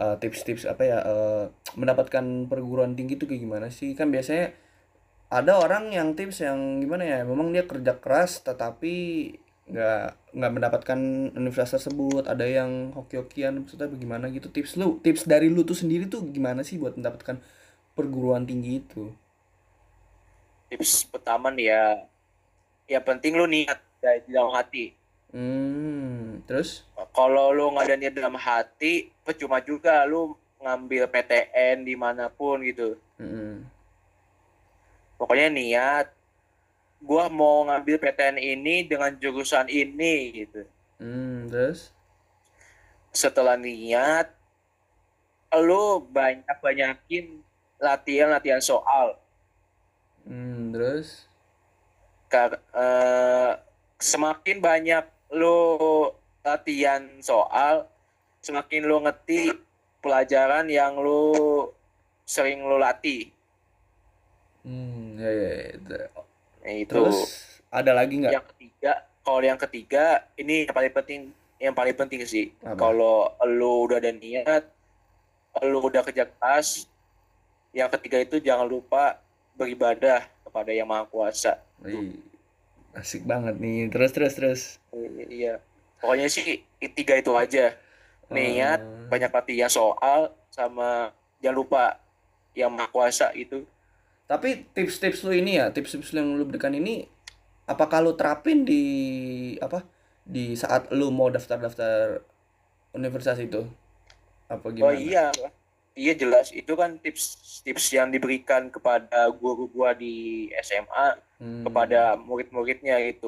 eh, 0.00 0.16
tips-tips 0.22 0.64
apa 0.64 0.82
ya 0.82 0.98
eh, 1.04 1.44
mendapatkan 1.76 2.48
perguruan 2.48 2.96
tinggi 2.96 3.20
tuh 3.20 3.28
kayak 3.28 3.42
gimana 3.44 3.66
sih? 3.68 3.92
Kan 3.92 4.08
biasanya 4.08 4.56
ada 5.28 5.60
orang 5.60 5.92
yang 5.92 6.16
tips 6.16 6.40
yang 6.40 6.80
gimana 6.80 7.04
ya 7.04 7.20
memang 7.28 7.52
dia 7.52 7.68
kerja 7.68 8.00
keras 8.00 8.40
tetapi 8.40 8.94
nggak 9.68 10.32
nggak 10.32 10.52
mendapatkan 10.56 11.00
universitas 11.36 11.84
tersebut 11.84 12.24
ada 12.24 12.48
yang 12.48 12.96
hoki-hokian 12.96 13.60
maksudnya 13.60 13.92
bagaimana 13.92 14.32
gitu 14.32 14.48
tips 14.48 14.80
lu 14.80 14.96
tips 15.04 15.28
dari 15.28 15.52
lu 15.52 15.60
tuh 15.68 15.76
sendiri 15.76 16.08
tuh 16.08 16.24
gimana 16.32 16.64
sih 16.64 16.80
buat 16.80 16.96
mendapatkan 16.96 17.36
perguruan 17.92 18.48
tinggi 18.48 18.80
itu 18.80 19.12
Tips 20.68 21.08
pertama 21.08 21.48
nih 21.48 21.72
ya, 21.72 21.84
yang 22.88 23.04
penting 23.04 23.36
lu 23.36 23.44
niat 23.44 23.78
dari 24.00 24.24
dalam 24.26 24.50
hati. 24.56 24.96
hmm 25.28 26.40
terus 26.48 26.88
Kalau 27.12 27.52
lu 27.52 27.68
nggak 27.76 27.84
ada 27.84 27.96
niat 28.00 28.14
dalam 28.16 28.34
hati, 28.40 29.12
percuma 29.22 29.60
juga 29.60 30.08
lu 30.08 30.32
ngambil 30.58 31.06
PTN 31.06 31.84
di 31.84 31.94
mana 31.94 32.32
pun 32.32 32.64
gitu. 32.64 32.96
Mm-mm. 33.20 33.62
Pokoknya 35.20 35.52
niat, 35.52 36.06
gua 37.04 37.28
mau 37.28 37.68
ngambil 37.68 38.00
PTN 38.00 38.40
ini 38.40 38.88
dengan 38.88 39.12
jurusan 39.20 39.68
ini 39.68 40.46
gitu. 40.46 40.64
hmm 40.98 41.52
terus 41.52 41.92
Setelah 43.12 43.60
niat, 43.60 44.32
lu 45.60 46.00
banyak-banyakin 46.08 47.44
latihan-latihan 47.76 48.64
soal. 48.64 49.20
hmm 50.24 50.72
terus 50.72 51.27
Kar- 52.28 52.60
eh, 52.60 53.52
semakin 53.98 54.60
banyak 54.60 55.04
lu 55.34 56.08
latihan 56.44 57.04
soal, 57.20 57.88
semakin 58.44 58.84
lu 58.84 59.00
ngerti 59.04 59.52
pelajaran 60.00 60.68
yang 60.70 60.96
lu 60.96 61.68
sering 62.28 62.64
lu 62.64 62.76
latih. 62.76 63.32
hmm 64.62 65.16
ya 65.16 65.30
ya, 65.32 65.50
ya. 65.72 66.06
Nah, 66.60 66.74
itu. 66.76 66.92
terus 66.92 67.18
ada 67.72 67.96
lagi 67.96 68.20
nggak 68.20 68.32
Yang 68.36 68.46
ketiga, 68.52 68.92
kalau 69.24 69.40
yang 69.40 69.60
ketiga 69.60 70.04
ini 70.36 70.68
yang 70.68 70.74
paling 70.76 70.92
penting, 70.92 71.20
yang 71.56 71.74
paling 71.74 71.96
penting 71.96 72.20
sih. 72.28 72.52
Kalau 72.60 73.32
lu 73.48 73.88
udah 73.88 73.96
ada 73.96 74.12
niat, 74.12 74.64
lu 75.64 75.80
udah 75.80 76.04
kerja 76.04 76.28
keras, 76.28 76.84
yang 77.72 77.88
ketiga 77.96 78.20
itu 78.20 78.36
jangan 78.40 78.68
lupa 78.68 79.20
beribadah 79.56 80.24
kepada 80.44 80.70
Yang 80.70 80.88
Maha 80.88 81.04
Kuasa. 81.08 81.52
Wih, 81.82 82.18
asik 82.92 83.22
banget 83.22 83.56
nih 83.58 83.86
terus 83.88 84.10
terus 84.10 84.34
terus 84.34 84.62
Iya. 85.30 85.62
Pokoknya 85.98 86.26
sih 86.26 86.62
tiga 86.94 87.14
itu 87.14 87.30
aja. 87.34 87.74
Niat, 88.28 88.80
Hmm. 88.82 89.08
banyak 89.08 89.32
latihan 89.32 89.72
soal, 89.72 90.30
sama 90.52 91.10
jangan 91.40 91.56
lupa 91.56 91.82
Yang 92.52 92.70
Maha 92.74 92.88
Kuasa 92.88 93.26
itu. 93.32 93.64
Tapi 94.26 94.68
tips-tips 94.70 95.24
lu 95.24 95.32
ini 95.32 95.56
ya, 95.56 95.72
tips-tips 95.72 96.12
yang 96.12 96.36
lu 96.36 96.44
berikan 96.44 96.70
ini 96.70 97.08
apakah 97.64 98.04
lu 98.04 98.12
terapin 98.12 98.62
di 98.62 98.84
apa? 99.58 99.80
Di 100.22 100.52
saat 100.54 100.92
lu 100.92 101.08
mau 101.08 101.32
daftar-daftar 101.32 102.20
universitas 102.92 103.40
itu? 103.40 103.64
Apa 104.46 104.68
Oh 104.68 104.72
gimana? 104.72 104.92
iya, 104.94 105.32
iya 105.94 106.12
jelas. 106.12 106.52
Itu 106.52 106.76
kan 106.76 107.00
tips-tips 107.00 107.96
yang 107.96 108.12
diberikan 108.12 108.68
kepada 108.68 109.32
guru 109.32 109.66
gua 109.66 109.96
di 109.96 110.48
SMA. 110.60 111.16
Hmm. 111.40 111.66
kepada 111.66 112.16
murid-muridnya 112.28 112.94
gitu 113.08 113.26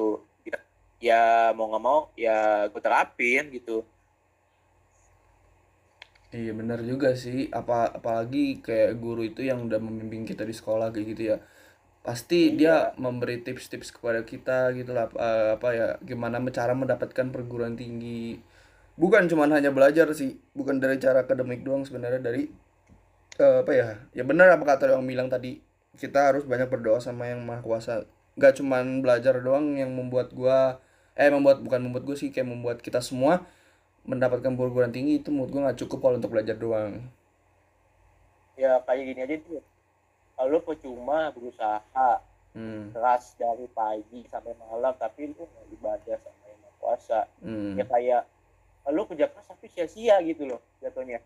ya, 0.49 0.57
ya 1.07 1.21
mau 1.57 1.65
nggak 1.71 1.83
mau 1.87 1.99
ya 2.25 2.67
gue 2.71 2.81
terapin 2.85 3.43
gitu 3.57 3.85
Iya 6.35 6.51
benar 6.59 6.79
juga 6.91 7.07
sih. 7.23 7.37
Apa 7.59 7.73
apalagi 7.97 8.37
kayak 8.65 8.89
guru 9.03 9.21
itu 9.29 9.41
yang 9.49 9.59
udah 9.67 9.79
membimbing 9.87 10.23
kita 10.29 10.43
di 10.49 10.55
sekolah 10.59 10.87
kayak 10.93 11.07
gitu 11.13 11.23
ya. 11.33 11.37
pasti 12.07 12.35
Iya. 12.45 12.57
dia 12.59 12.73
memberi 13.05 13.35
tips-tips 13.45 13.89
kepada 13.95 14.21
kita 14.31 14.51
gitu 14.77 14.91
lah 14.97 15.05
eh, 15.27 15.49
apa 15.57 15.67
ya 15.79 15.87
gimana 16.09 16.37
cara 16.59 16.73
mendapatkan 16.81 17.27
perguruan 17.35 17.75
tinggi 17.81 18.39
bukan 19.01 19.23
cuma 19.31 19.45
hanya 19.57 19.71
belajar 19.77 20.07
sih 20.19 20.31
bukan 20.59 20.77
dari 20.83 20.97
cara 21.05 21.19
akademik 21.25 21.61
doang 21.67 21.83
sebenarnya 21.89 22.21
dari 22.27 22.41
eh, 23.43 23.57
apa 23.63 23.71
ya 23.79 23.87
ya 24.17 24.23
benar 24.29 24.47
apa 24.55 24.63
kata 24.71 24.83
yang 24.95 25.05
bilang 25.11 25.27
tadi 25.33 25.49
kita 25.99 26.31
harus 26.31 26.43
banyak 26.47 26.71
berdoa 26.71 27.03
sama 27.03 27.27
yang 27.27 27.43
maha 27.43 27.59
kuasa. 27.59 28.07
Nggak 28.39 28.63
cuman 28.63 29.03
belajar 29.03 29.35
doang 29.43 29.75
yang 29.75 29.91
membuat 29.91 30.31
gua 30.31 30.79
eh 31.19 31.27
membuat 31.27 31.59
bukan 31.59 31.83
membuat 31.83 32.07
gue 32.07 32.15
sih 32.15 32.31
kayak 32.31 32.47
membuat 32.47 32.79
kita 32.79 33.03
semua 33.03 33.43
mendapatkan 34.07 34.55
perguruan 34.55 34.95
tinggi 34.95 35.19
itu 35.19 35.27
menurut 35.29 35.51
gua 35.51 35.61
nggak 35.69 35.79
cukup 35.83 35.99
kalau 35.99 36.15
untuk 36.17 36.31
belajar 36.31 36.55
doang. 36.55 37.11
Ya 38.55 38.79
kayak 38.87 39.03
gini 39.03 39.21
aja 39.27 39.35
tuh. 39.43 39.63
Kalau 40.39 40.59
percuma 40.63 41.29
berusaha 41.35 42.09
hmm. 42.55 42.95
keras 42.95 43.35
dari 43.35 43.67
pagi 43.75 44.25
sampai 44.31 44.55
malam 44.57 44.95
tapi 44.95 45.29
lu 45.35 45.43
nggak 45.43 45.67
ibadah 45.75 46.17
sama 46.23 46.43
yang 46.47 46.59
Maha 46.63 46.75
kuasa. 46.79 47.19
Hmm. 47.43 47.75
Ya 47.75 47.85
kayak 47.85 48.23
lu 48.89 49.05
kerja 49.05 49.29
keras 49.29 49.45
tapi 49.45 49.69
sia-sia 49.69 50.17
gitu 50.25 50.49
loh 50.49 50.57
jatuhnya 50.81 51.21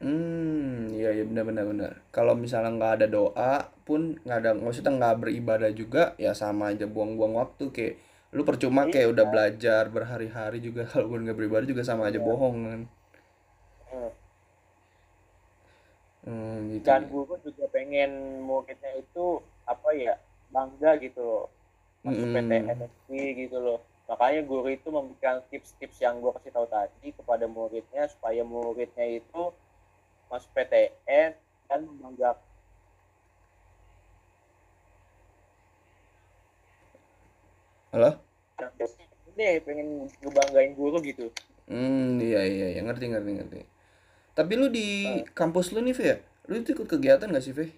Hmm, 0.00 0.88
iya 0.98 1.08
iya 1.16 1.24
benar 1.30 1.44
benar 1.50 1.64
benar. 1.72 1.92
Kalau 2.16 2.32
misalnya 2.44 2.70
nggak 2.76 2.92
ada 2.96 3.06
doa 3.16 3.52
pun 3.86 4.00
nggak 4.24 4.38
ada 4.40 4.50
maksudnya 4.64 4.92
nggak 4.98 5.16
beribadah 5.22 5.70
juga 5.80 6.02
ya 6.24 6.32
sama 6.42 6.64
aja 6.72 6.84
buang-buang 6.94 7.34
waktu 7.40 7.64
kayak 7.76 7.94
lu 8.36 8.42
percuma 8.48 8.82
kayak 8.92 9.08
udah 9.12 9.24
Iya. 9.24 9.32
belajar 9.32 9.82
berhari-hari 9.96 10.58
juga 10.66 10.82
kalau 10.92 11.06
nggak 11.22 11.36
beribadah 11.38 11.66
juga 11.72 11.82
sama 11.90 12.02
aja 12.08 12.16
Iya. 12.18 12.26
bohong 12.28 12.56
kan. 12.68 12.80
Hmm. 13.90 14.10
Hmm, 16.24 16.68
gitu. 16.76 16.84
dan 16.86 17.00
guru 17.12 17.34
juga 17.46 17.64
pengen 17.76 18.10
muridnya 18.48 18.92
itu 19.02 19.26
apa 19.72 19.88
ya 20.04 20.14
bangga 20.54 20.90
gitu 21.04 21.20
loh 21.20 21.44
masuk 22.06 22.28
Mm-mm. 22.28 22.42
Negeri 22.50 23.24
gitu 23.46 23.58
loh 23.66 23.78
makanya 24.10 24.42
guru 24.50 24.68
itu 24.76 24.88
memberikan 24.90 25.36
tips-tips 25.50 25.98
yang 26.04 26.18
gue 26.22 26.32
kasih 26.36 26.52
tahu 26.56 26.66
tadi 26.76 27.08
kepada 27.14 27.46
muridnya 27.46 28.04
supaya 28.12 28.42
muridnya 28.42 29.06
itu 29.20 29.42
masuk 30.30 30.50
PTN 30.54 31.34
dan 31.66 31.80
membanggakan 31.84 32.48
Halo? 37.90 38.22
ini 39.34 39.58
pengen 39.66 40.06
ngebanggain 40.22 40.78
guru 40.78 41.02
gitu 41.02 41.26
Hmm, 41.70 42.18
iya 42.18 42.42
iya 42.42 42.66
iya 42.74 42.80
ngerti 42.82 43.14
ngerti 43.14 43.30
ngerti. 43.30 43.60
Tapi 44.34 44.52
lu 44.58 44.66
di 44.74 45.22
kampus 45.38 45.70
lu 45.70 45.78
nih, 45.86 45.94
Ve, 45.94 46.02
ya? 46.02 46.16
Lu 46.50 46.58
itu 46.58 46.74
ikut 46.74 46.90
kegiatan 46.90 47.30
gak 47.30 47.44
sih, 47.46 47.54
Ve? 47.54 47.70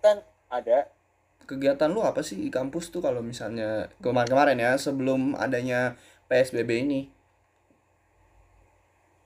kan 0.00 0.20
ada 0.52 0.88
Kegiatan 1.48 1.88
lu 1.92 2.00
apa 2.04 2.20
sih 2.20 2.36
di 2.36 2.48
kampus 2.52 2.88
tuh 2.92 3.00
kalau 3.00 3.20
misalnya 3.24 3.88
kemarin-kemarin 4.04 4.60
ya 4.60 4.72
sebelum 4.76 5.32
adanya 5.40 5.96
PSBB 6.28 6.84
ini? 6.84 7.00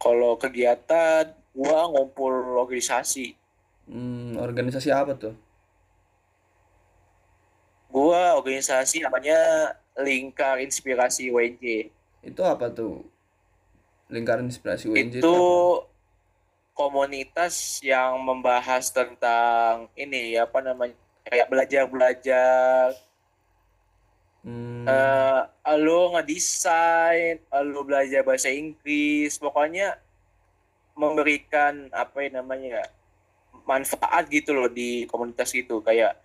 Kalau 0.05 0.37
kegiatan 0.37 1.33
gua 1.57 1.89
ngumpul 1.89 2.61
organisasi. 2.61 3.33
Hmm, 3.89 4.37
organisasi 4.37 4.93
apa 4.93 5.17
tuh? 5.17 5.33
Gua 7.89 8.37
organisasi 8.37 9.01
namanya 9.01 9.73
Lingkar 9.97 10.61
Inspirasi 10.61 11.33
UNJ. 11.33 11.89
Itu 12.21 12.43
apa 12.45 12.69
tuh? 12.69 13.07
Lingkaran 14.13 14.45
inspirasi 14.45 14.93
UNJ 14.93 15.21
itu 15.21 15.25
Itu 15.25 15.37
apa? 15.81 15.89
komunitas 16.77 17.81
yang 17.81 18.21
membahas 18.21 18.91
tentang 18.93 19.89
ini 19.97 20.37
apa 20.37 20.61
namanya 20.61 20.93
kayak 21.25 21.49
belajar-belajar 21.49 22.93
Hmm, 24.45 24.85
eh 24.85 25.77
lu 25.81 26.13
ngedesain, 26.13 27.41
lu 27.65 27.81
belajar 27.89 28.21
bahasa 28.21 28.53
Inggris, 28.53 29.41
pokoknya 29.41 29.97
memberikan 30.93 31.89
apa 31.91 32.29
ya 32.29 32.31
namanya 32.39 32.69
ya, 32.81 32.85
manfaat 33.65 34.29
gitu 34.29 34.53
loh 34.53 34.69
di 34.69 35.09
komunitas 35.09 35.51
itu 35.57 35.81
kayak 35.81 36.21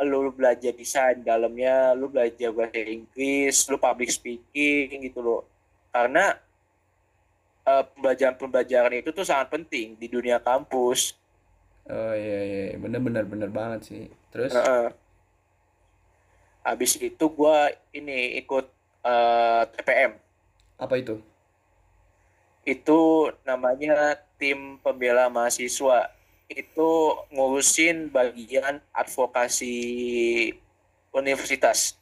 lu 0.00 0.30
belajar 0.30 0.72
desain 0.72 1.20
dalamnya, 1.20 1.92
lu 1.92 2.08
belajar 2.08 2.54
bahasa 2.54 2.80
Inggris, 2.80 3.66
lu 3.68 3.76
public 3.76 4.10
speaking 4.14 5.04
gitu 5.04 5.20
loh. 5.20 5.42
Karena 5.90 6.38
eh, 7.66 7.84
pembelajaran-pembelajaran 7.94 9.02
itu 9.02 9.10
tuh 9.10 9.26
sangat 9.26 9.52
penting 9.52 9.98
di 9.98 10.06
dunia 10.06 10.38
kampus. 10.38 11.18
oh 11.88 12.14
iya 12.14 12.40
iya 12.44 12.62
iya. 12.72 12.76
bener 13.26 13.50
banget 13.50 13.80
sih. 13.90 14.04
Terus? 14.30 14.54
Heeh. 14.54 15.07
Habis 16.66 16.98
itu 17.00 17.24
gua 17.32 17.70
ini 17.94 18.38
ikut 18.40 18.66
eh, 19.06 19.62
TPM. 19.74 20.12
Apa 20.78 20.94
itu? 21.00 21.18
itu 22.68 23.00
namanya 23.48 24.20
tim 24.36 24.76
pembela 24.84 25.32
mahasiswa 25.32 26.12
itu 26.52 26.90
ngurusin 27.32 28.12
bagian 28.12 28.84
advokasi 28.92 29.72
universitas 31.12 31.96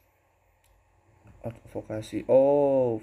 Advokasi. 1.46 2.26
Oh, 2.26 2.98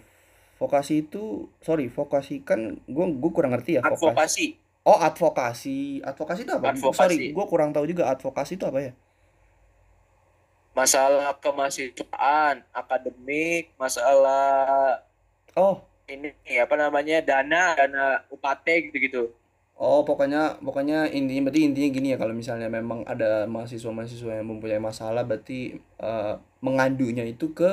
vokasi 0.59 1.07
itu, 1.07 1.47
sorry, 1.63 1.87
vokasi 1.87 2.43
kan 2.43 2.75
gue 2.95 3.05
gue 3.21 3.31
kurang 3.31 3.55
ngerti 3.55 3.79
ya 3.79 3.83
vokasi. 3.87 3.95
advokasi 3.95 4.47
Oh, 4.83 4.99
advokasi. 4.99 6.03
Advokasi 6.03 6.43
itu 6.43 6.51
apa? 6.59 6.75
Advokasi. 6.75 6.99
Sorry, 6.99 7.17
gue 7.31 7.45
kurang 7.47 7.71
tahu 7.71 7.87
juga 7.87 8.11
advokasi 8.11 8.59
itu 8.59 8.67
apa 8.67 8.79
ya? 8.83 8.91
Masalah 10.73 11.37
kemahasiswaan 11.37 12.65
akademik 12.73 13.71
masalah 13.77 14.99
Oh, 15.53 15.85
ini 16.09 16.33
apa 16.57 16.73
namanya 16.73 17.21
dana 17.21 17.77
dana 17.77 18.25
UKT 18.33 18.89
gitu-gitu 18.89 19.29
oh 19.77 20.01
pokoknya 20.01 20.57
pokoknya 20.61 21.13
intinya 21.13 21.49
berarti 21.49 21.61
intinya 21.69 21.89
gini 21.93 22.07
ya 22.13 22.17
kalau 22.17 22.33
misalnya 22.33 22.69
memang 22.73 23.05
ada 23.05 23.45
mahasiswa-mahasiswa 23.45 24.41
yang 24.41 24.49
mempunyai 24.49 24.81
masalah 24.81 25.21
berarti 25.21 25.77
eh, 25.77 26.33
mengadunya 26.61 27.25
itu 27.25 27.53
ke 27.53 27.69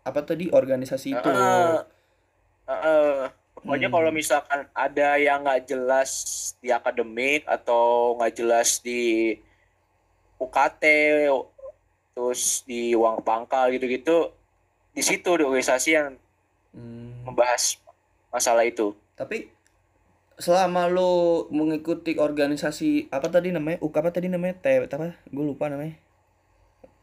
apa 0.00 0.24
tadi 0.24 0.48
organisasi 0.50 1.08
itu. 1.12 1.28
Heeh. 1.28 1.76
Heeh. 2.66 3.28
pokoknya 3.60 3.88
Hmm. 3.92 3.96
kalau 4.00 4.10
misalkan 4.10 4.60
ada 4.72 5.20
yang 5.20 5.44
nggak 5.44 5.68
jelas 5.68 6.10
di 6.64 6.72
akademik 6.72 7.44
atau 7.44 8.16
nggak 8.16 8.32
jelas 8.40 8.80
di 8.80 9.36
UKT 10.40 10.82
terus 12.14 12.62
di 12.68 12.80
uang 13.00 13.16
pangkal 13.28 13.66
gitu-gitu 13.74 14.18
di 14.96 15.02
situ 15.08 15.30
di 15.38 15.44
organisasi 15.48 15.90
yang 15.98 16.08
Hmm. 16.74 17.10
membahas 17.26 17.62
masalah 18.34 18.62
itu 18.66 18.94
Tapi 19.18 19.36
selama 20.46 20.82
lo 20.96 21.12
mengikuti 21.58 22.12
organisasi 22.28 22.88
apa 23.16 23.28
tadi 23.34 23.48
namanya? 23.56 23.78
UK 23.86 23.94
apa 24.02 24.10
tadi 24.16 24.28
namanya? 24.34 24.54
T 24.64 24.66
apa? 24.96 25.08
Gue 25.34 25.44
lupa 25.50 25.64
namanya. 25.72 25.94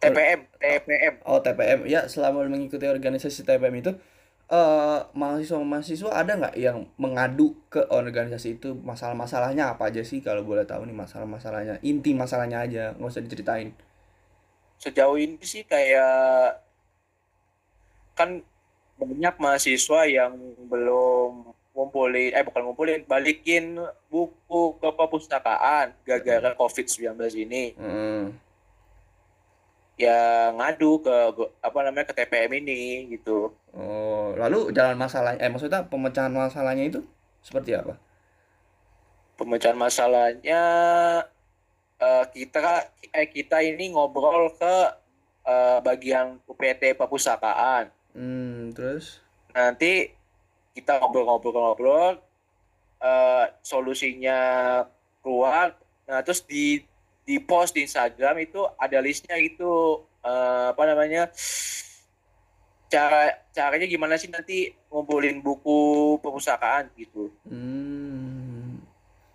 TPM 0.02 0.40
TPM 0.62 1.16
Oh 1.26 1.40
TPM 1.42 1.80
ya 1.90 2.06
selama 2.14 2.46
lu 2.46 2.50
mengikuti 2.54 2.86
organisasi 2.86 3.40
TPM 3.48 3.76
itu 3.82 3.92
eh 4.48 5.00
mahasiswa-mahasiswa 5.22 6.10
ada 6.22 6.32
nggak 6.40 6.56
yang 6.66 6.78
mengadu 7.04 7.48
ke 7.74 7.82
organisasi 8.00 8.48
itu 8.62 8.70
masalah-masalahnya 8.90 9.64
apa 9.76 9.84
aja 9.92 10.02
sih 10.08 10.20
kalau 10.24 10.42
boleh 10.48 10.64
tahu 10.72 10.88
nih 10.88 10.96
masalah-masalahnya 10.96 11.76
inti 11.84 12.12
masalahnya 12.16 12.58
aja 12.66 12.84
nggak 12.96 13.12
usah 13.12 13.24
diceritain 13.26 13.70
sejauh 14.78 15.18
ini 15.18 15.42
sih 15.42 15.66
kayak 15.66 16.62
kan 18.18 18.42
banyak 18.98 19.36
mahasiswa 19.38 20.10
yang 20.10 20.34
belum 20.66 21.54
ngumpulin 21.78 22.34
eh 22.34 22.42
bukan 22.42 22.62
ngumpulin 22.66 23.06
balikin 23.06 23.78
buku 24.10 24.82
ke 24.82 24.90
perpustakaan 24.98 25.94
gara-gara 26.02 26.58
COVID-19 26.58 27.14
ini. 27.38 27.78
Heeh. 27.78 28.24
ya 29.98 30.54
ngadu 30.54 31.02
ke 31.02 31.14
apa 31.58 31.80
namanya 31.82 32.06
ke 32.06 32.14
TPM 32.14 32.62
ini 32.62 33.14
gitu. 33.18 33.50
Oh 33.74 34.34
lalu 34.38 34.70
jalan 34.70 34.94
masalahnya 34.94 35.42
eh 35.42 35.50
maksudnya 35.50 35.86
pemecahan 35.90 36.30
masalahnya 36.30 36.86
itu 36.86 37.02
seperti 37.42 37.74
apa? 37.74 37.98
Pemecahan 39.38 39.78
masalahnya 39.78 40.62
eh, 41.98 42.26
kita 42.34 42.94
eh 43.14 43.28
kita 43.30 43.62
ini 43.66 43.94
ngobrol 43.94 44.54
ke 44.56 44.76
eh, 45.48 45.78
bagian 45.82 46.38
UPT 46.46 46.98
perpustakaan. 46.98 47.90
Hmm 48.14 48.74
terus? 48.74 49.22
Nanti 49.54 50.14
kita 50.78 51.02
ngobrol-ngobrol-ngobrol 51.02 52.22
eh, 53.02 53.46
solusinya 53.66 54.40
keluar. 55.22 55.74
Nah 56.08 56.22
terus 56.22 56.46
di 56.46 56.82
di 57.28 57.44
post 57.44 57.76
di 57.76 57.84
Instagram 57.84 58.40
itu 58.40 58.64
ada 58.78 58.98
listnya 59.02 59.36
gitu. 59.42 60.06
Eh, 60.22 60.66
apa 60.72 60.84
namanya? 60.86 61.30
Cara 62.88 63.44
caranya 63.52 63.84
gimana 63.84 64.16
sih 64.16 64.32
nanti 64.32 64.72
ngumpulin 64.88 65.44
buku 65.44 66.16
perpustakaan 66.24 66.88
gitu. 66.96 67.28
Hmm. 67.44 68.80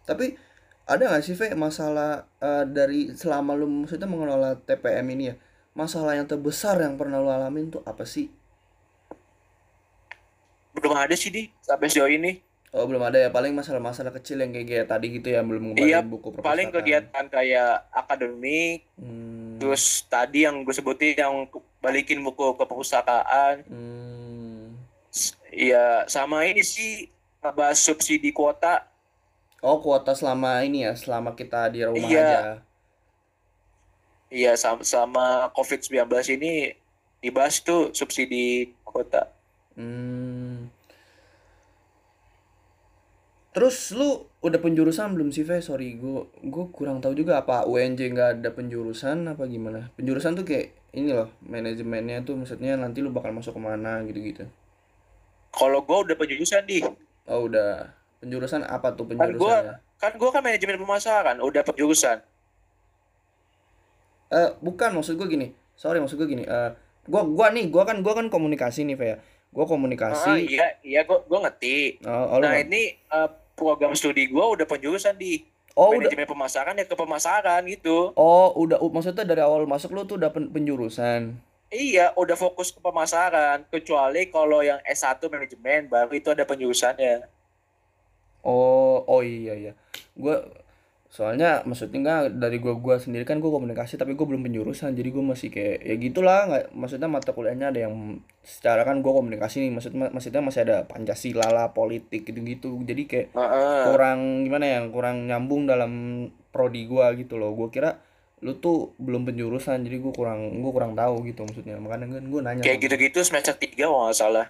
Tapi 0.09 0.52
ada 0.83 1.03
nggak 1.09 1.23
sih 1.23 1.38
Ve 1.38 1.55
masalah 1.55 2.27
eh, 2.42 2.64
dari 2.66 3.14
selama 3.14 3.55
lu 3.55 3.71
maksudnya 3.71 4.11
mengelola 4.11 4.59
TPM 4.59 5.07
ini 5.14 5.25
ya 5.33 5.37
masalah 5.73 6.16
yang 6.16 6.29
terbesar 6.29 6.77
yang 6.81 7.01
pernah 7.01 7.21
lu 7.21 7.33
alamin 7.33 7.73
tuh 7.73 7.81
apa 7.88 8.05
sih? 8.05 8.29
Belum 10.77 10.92
ada 10.97 11.12
sih 11.16 11.33
di. 11.33 11.49
Sampai 11.64 11.88
sejauh 11.88 12.12
ini. 12.12 12.40
Oh 12.73 12.88
belum 12.88 13.05
ada 13.05 13.21
ya. 13.21 13.29
Paling 13.29 13.53
masalah-masalah 13.53 14.12
kecil 14.16 14.40
yang 14.40 14.53
kayak, 14.53 14.68
kayak 14.68 14.87
tadi 14.88 15.07
gitu 15.12 15.29
ya 15.33 15.40
belum 15.45 15.77
iya 15.77 16.01
ngembalin 16.01 16.09
buku 16.09 16.29
paling 16.40 16.68
perpustakaan 16.73 16.73
kegiatan 16.73 17.25
kayak 17.29 17.73
akademik 17.92 18.79
hmm, 18.97 19.61
terus 19.61 19.85
tadi 20.09 20.49
yang 20.49 20.64
gue 20.64 20.73
sebutin 20.73 21.21
yang 21.21 21.49
balikin 21.85 22.21
buku 22.25 22.57
ke 22.57 22.64
perpustakaan. 22.64 23.64
Hmm. 23.68 24.77
Iya 25.53 26.09
sama 26.09 26.49
ini 26.49 26.64
sih 26.64 27.09
ngebahas 27.45 27.77
subsidi 27.77 28.33
kuota 28.33 28.91
oh 29.62 29.79
kuota 29.79 30.12
selama 30.12 30.61
ini 30.66 30.85
ya 30.85 30.92
selama 30.92 31.33
kita 31.33 31.70
di 31.70 31.87
rumah 31.87 32.03
Iya. 32.11 32.27
aja 32.27 32.40
iya 34.33 34.53
sama, 34.57 34.83
sama 34.83 35.25
COVID-19 35.55 36.09
ini 36.37 36.75
dibahas 37.18 37.62
tuh 37.62 37.94
subsidi 37.94 38.75
kuota 38.83 39.31
Hmm. 39.72 40.68
Terus 43.53 43.92
lu 43.92 44.29
udah 44.40 44.61
penjurusan 44.61 45.12
belum 45.12 45.29
sih, 45.29 45.44
Ve? 45.44 45.61
Sorry, 45.61 45.96
gue 45.96 46.29
gue 46.40 46.64
kurang 46.72 47.01
tahu 47.01 47.12
juga 47.12 47.40
apa 47.40 47.64
UNJ 47.64 48.01
nggak 48.12 48.31
ada 48.40 48.48
penjurusan 48.53 49.29
apa 49.29 49.44
gimana? 49.44 49.92
Penjurusan 49.96 50.37
tuh 50.37 50.44
kayak 50.44 50.72
ini 50.92 51.12
loh, 51.12 51.33
manajemennya 51.44 52.25
tuh 52.25 52.37
maksudnya 52.37 52.77
nanti 52.77 53.01
lu 53.01 53.12
bakal 53.12 53.33
masuk 53.33 53.57
ke 53.57 53.61
mana 53.61 54.01
gitu-gitu. 54.05 54.44
kalau 55.53 55.85
gue 55.85 55.98
udah 56.09 56.16
penjurusan 56.16 56.64
di 56.64 56.81
Oh 57.25 57.44
udah, 57.48 57.92
penjurusan 58.22 58.62
apa 58.62 58.94
tuh 58.94 59.11
kan 59.11 59.18
gue 59.18 59.35
penjurusannya? 59.35 59.74
kan 59.98 60.12
gue 60.14 60.30
kan 60.30 60.40
manajemen 60.40 60.78
pemasaran 60.78 61.37
udah 61.42 61.62
penjurusan 61.66 62.22
Eh 64.32 64.48
bukan 64.64 64.96
maksud 64.96 65.20
gue 65.20 65.28
gini, 65.28 65.52
sorry 65.76 66.00
maksud 66.00 66.16
gue 66.16 66.24
gini. 66.24 66.44
Eh 66.48 66.72
gua 67.04 67.20
gua 67.28 67.52
nih, 67.52 67.68
gua 67.68 67.85
kan 67.85 68.00
gua 68.00 68.16
kan 68.16 68.32
komunikasi 68.32 68.88
nih, 68.88 68.96
Ve 68.96 69.06
ya. 69.12 69.16
Gua 69.52 69.68
ah 69.68 69.70
komunikasi. 69.76 70.48
iya 70.48 70.80
iya 70.80 71.00
gue 71.04 71.18
gue 71.28 71.37
ngerti 71.37 72.00
Oh, 72.08 72.32
oh, 72.32 72.38
nah 72.40 72.56
ini 72.56 72.96
eh, 72.96 73.28
program 73.52 73.92
studi 73.92 74.32
gue 74.32 74.40
udah 74.40 74.64
penjurusan 74.64 75.20
di 75.20 75.44
oh 75.76 75.92
udah, 75.92 76.08
manajemen 76.08 76.24
pemasaran 76.24 76.80
ya 76.80 76.88
ke 76.88 76.96
pemasaran 76.96 77.61
gitu 77.68 78.16
oh 78.16 78.48
udah, 78.56 78.80
maksudnya 78.80 79.28
dari 79.28 79.44
awal 79.44 79.68
masuk 79.68 79.92
lu 79.92 80.08
tuh 80.08 80.16
udah 80.16 80.32
pen- 80.32 80.48
penjurusan. 80.48 81.37
Iya, 81.72 82.12
udah 82.16 82.37
fokus 82.37 82.68
ke 82.68 82.80
pemasaran. 82.85 83.64
Kecuali 83.68 84.28
kalau 84.28 84.61
yang 84.61 84.76
S1 84.85 85.20
manajemen, 85.28 85.88
baru 85.88 86.12
itu 86.12 86.28
ada 86.28 86.44
penjurusannya. 86.44 87.24
Oh, 88.42 89.07
oh 89.07 89.22
iya 89.22 89.55
iya. 89.55 89.72
Gua 90.18 90.42
soalnya 91.12 91.61
maksudnya 91.68 92.00
nggak 92.00 92.40
dari 92.40 92.57
gua 92.57 92.72
gua 92.81 92.96
sendiri 92.96 93.28
kan 93.28 93.37
gua 93.37 93.52
komunikasi 93.52 94.00
tapi 94.00 94.16
gua 94.16 94.33
belum 94.33 94.48
penjurusan 94.48 94.96
jadi 94.96 95.12
gua 95.12 95.37
masih 95.37 95.52
kayak 95.52 95.85
ya 95.85 95.94
gitulah 96.00 96.48
nggak 96.48 96.64
maksudnya 96.72 97.05
mata 97.05 97.37
kuliahnya 97.37 97.68
ada 97.68 97.85
yang 97.85 98.24
secara 98.40 98.81
kan 98.88 99.05
gua 99.05 99.20
komunikasi 99.20 99.61
nih 99.61 99.76
maksudnya 99.76 100.09
maksudnya 100.09 100.40
masih 100.40 100.61
ada 100.64 100.88
Pancasila 100.88 101.52
lah 101.52 101.76
politik 101.76 102.24
gitu-gitu 102.24 102.81
jadi 102.88 103.02
kayak 103.05 103.28
Heeh. 103.37 103.83
kurang 103.92 104.48
gimana 104.48 104.64
ya 104.64 104.81
kurang 104.88 105.28
nyambung 105.28 105.68
dalam 105.68 105.92
prodi 106.48 106.88
gua 106.88 107.12
gitu 107.12 107.37
loh 107.37 107.52
gua 107.52 107.68
kira 107.68 108.00
lu 108.40 108.57
tuh 108.57 108.96
belum 108.96 109.28
penjurusan 109.28 109.85
jadi 109.85 110.00
gua 110.00 110.16
kurang 110.16 110.64
gua 110.64 110.72
kurang 110.72 110.96
tahu 110.96 111.28
gitu 111.28 111.44
maksudnya 111.44 111.76
makanya 111.76 112.09
kan 112.09 112.24
gua 112.24 112.40
nanya 112.40 112.64
Kayak 112.64 112.88
gitu-gitu 112.88 113.20
semester 113.20 113.52
3 113.52 113.76
kalau 113.85 114.09
nggak 114.09 114.16
salah. 114.16 114.48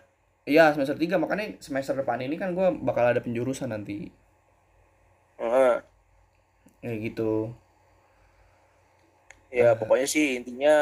Iya 0.51 0.65
semester 0.75 0.97
3 1.03 1.17
makanya 1.23 1.47
semester 1.67 1.95
depan 2.01 2.19
ini 2.27 2.37
kan 2.39 2.55
gua 2.57 2.69
bakal 2.75 3.05
ada 3.11 3.21
penjurusan 3.23 3.71
nanti 3.75 4.11
Heeh. 5.39 5.83
kayak 6.83 6.99
gitu 7.07 7.55
Ya, 9.53 9.77
pokoknya 9.77 10.09
sih 10.09 10.27
intinya 10.41 10.75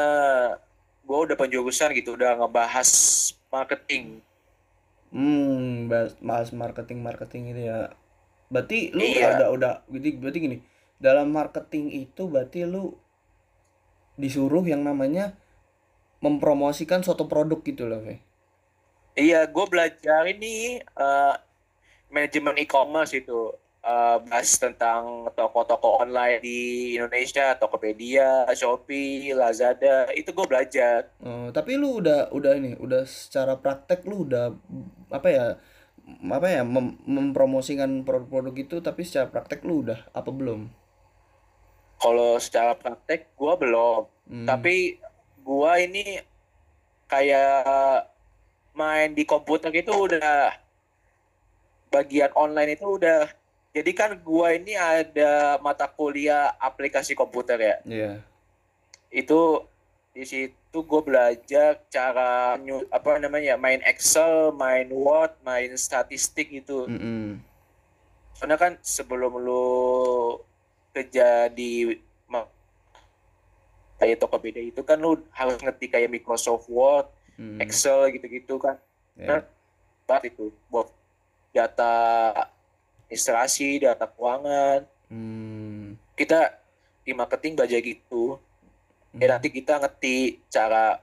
gue 1.03 1.17
udah 1.27 1.35
penjurusan 1.35 1.91
gitu, 1.91 2.15
udah 2.15 2.39
ngebahas 2.39 2.89
marketing. 3.51 4.23
Hmm, 5.11 5.91
bahas, 5.91 6.49
marketing 6.55 6.99
marketing 7.03 7.43
itu 7.51 7.61
ya. 7.67 7.91
Berarti 8.53 8.95
lu 8.95 9.03
Iya. 9.03 9.35
ada 9.35 9.45
udah 9.51 9.73
berarti, 9.91 10.09
berarti 10.21 10.39
gini, 10.39 10.57
dalam 11.03 11.27
marketing 11.35 11.85
itu 12.07 12.23
berarti 12.31 12.63
lu 12.63 12.95
disuruh 14.19 14.63
yang 14.63 14.81
namanya 14.87 15.35
mempromosikan 16.25 17.01
suatu 17.03 17.25
produk 17.31 17.59
gitu 17.65 17.83
loh, 17.89 17.99
Fe. 18.05 18.15
Iya, 19.15 19.47
gue 19.47 19.65
belajar 19.67 20.23
ini 20.27 20.79
eh, 20.81 21.33
manajemen 22.11 22.55
e-commerce 22.59 23.13
itu. 23.15 23.51
Eh, 23.81 24.17
bahas 24.29 24.61
tentang 24.61 25.25
toko-toko 25.33 26.05
online 26.05 26.37
di 26.37 26.93
Indonesia, 26.95 27.57
Tokopedia, 27.57 28.45
Shopee, 28.53 29.33
Lazada, 29.33 30.05
itu 30.13 30.29
gue 30.29 30.45
belajar. 30.45 31.09
Eh, 31.17 31.49
tapi 31.49 31.81
lu 31.81 31.97
udah 31.97 32.29
udah 32.29 32.53
ini, 32.61 32.77
udah 32.77 33.03
secara 33.09 33.57
praktek 33.57 34.05
lu 34.05 34.27
udah 34.29 34.53
apa 35.11 35.29
ya? 35.29 35.47
apa 36.27 36.47
ya 36.49 36.61
mem- 36.65 36.99
mempromosikan 37.07 38.03
produk-produk 38.03 38.55
itu 38.57 38.75
tapi 38.83 39.05
secara 39.07 39.31
praktek 39.31 39.63
lu 39.63 39.85
udah 39.85 40.11
apa 40.11 40.27
belum? 40.27 40.67
Kalau 42.01 42.37
secara 42.41 42.73
praktek 42.73 43.31
gue 43.37 43.53
belum. 43.61 44.01
Hmm. 44.27 44.47
Tapi 44.49 44.97
gua 45.41 45.81
ini 45.81 46.21
kayak 47.09 48.10
main 48.81 49.13
di 49.13 49.21
komputer 49.21 49.69
itu 49.69 49.93
udah 49.93 50.57
bagian 51.93 52.33
online 52.33 52.73
itu 52.73 52.97
udah 52.97 53.29
jadi 53.71 53.91
kan 53.93 54.11
gua 54.25 54.57
ini 54.57 54.73
ada 54.73 55.61
mata 55.61 55.85
kuliah 55.85 56.57
aplikasi 56.57 57.13
komputer 57.13 57.61
ya. 57.61 57.75
Iya. 57.85 58.11
Itu 59.13 59.69
di 60.11 60.27
situ 60.27 60.77
gue 60.83 61.01
belajar 61.07 61.79
cara 61.87 62.59
apa 62.91 63.09
namanya 63.15 63.55
main 63.55 63.79
Excel, 63.87 64.51
main 64.51 64.91
Word, 64.91 65.31
main 65.47 65.71
statistik 65.79 66.51
itu. 66.51 66.83
Mm-mm. 66.83 67.39
Soalnya 68.35 68.59
kan 68.59 68.73
sebelum 68.83 69.39
lu 69.39 70.35
kerja 70.91 71.47
di 71.47 71.95
kayak 74.01 74.17
Tokopedia 74.17 74.65
itu 74.65 74.81
kan 74.81 74.97
lu 74.97 75.21
harus 75.29 75.61
ngerti 75.61 75.85
kayak 75.87 76.09
Microsoft 76.09 76.65
Word, 76.67 77.05
Mm. 77.41 77.57
Excel 77.65 78.13
gitu-gitu 78.13 78.61
kan. 78.61 78.77
Ya. 79.17 79.41
Banget 80.05 80.37
itu 80.37 80.53
buat 80.69 80.93
data 81.49 81.93
administrasi, 83.09 83.81
data 83.81 84.05
keuangan. 84.05 84.85
Hmm. 85.09 85.97
Kita 86.13 86.53
di 87.01 87.11
marketing 87.17 87.57
belajar 87.57 87.81
gitu. 87.81 88.37
Ya 89.17 89.27
Hmm. 89.27 89.31
nanti 89.35 89.49
kita 89.51 89.81
ngerti 89.81 90.39
cara 90.47 91.01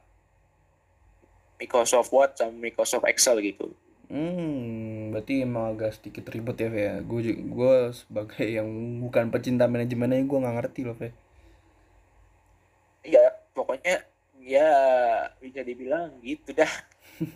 Microsoft 1.58 2.14
Word 2.14 2.38
sama 2.38 2.54
Microsoft 2.54 3.04
Excel 3.10 3.42
gitu. 3.42 3.74
Hmm, 4.08 5.12
berarti 5.12 5.44
emang 5.44 5.76
agak 5.76 6.00
sedikit 6.00 6.32
ribet 6.32 6.56
ya, 6.56 6.70
ya. 6.72 6.94
Gue 7.04 7.28
gue 7.36 7.74
sebagai 7.92 8.46
yang 8.48 8.64
bukan 9.04 9.28
pecinta 9.28 9.68
manajemennya, 9.68 10.24
gue 10.24 10.38
nggak 10.40 10.56
ngerti 10.64 10.80
loh, 10.88 10.96
Fe. 10.96 11.12
Iya, 13.04 13.36
pokoknya 13.52 14.00
ya 14.48 14.72
bisa 15.44 15.60
dibilang 15.60 16.16
gitu 16.24 16.56
dah. 16.56 16.72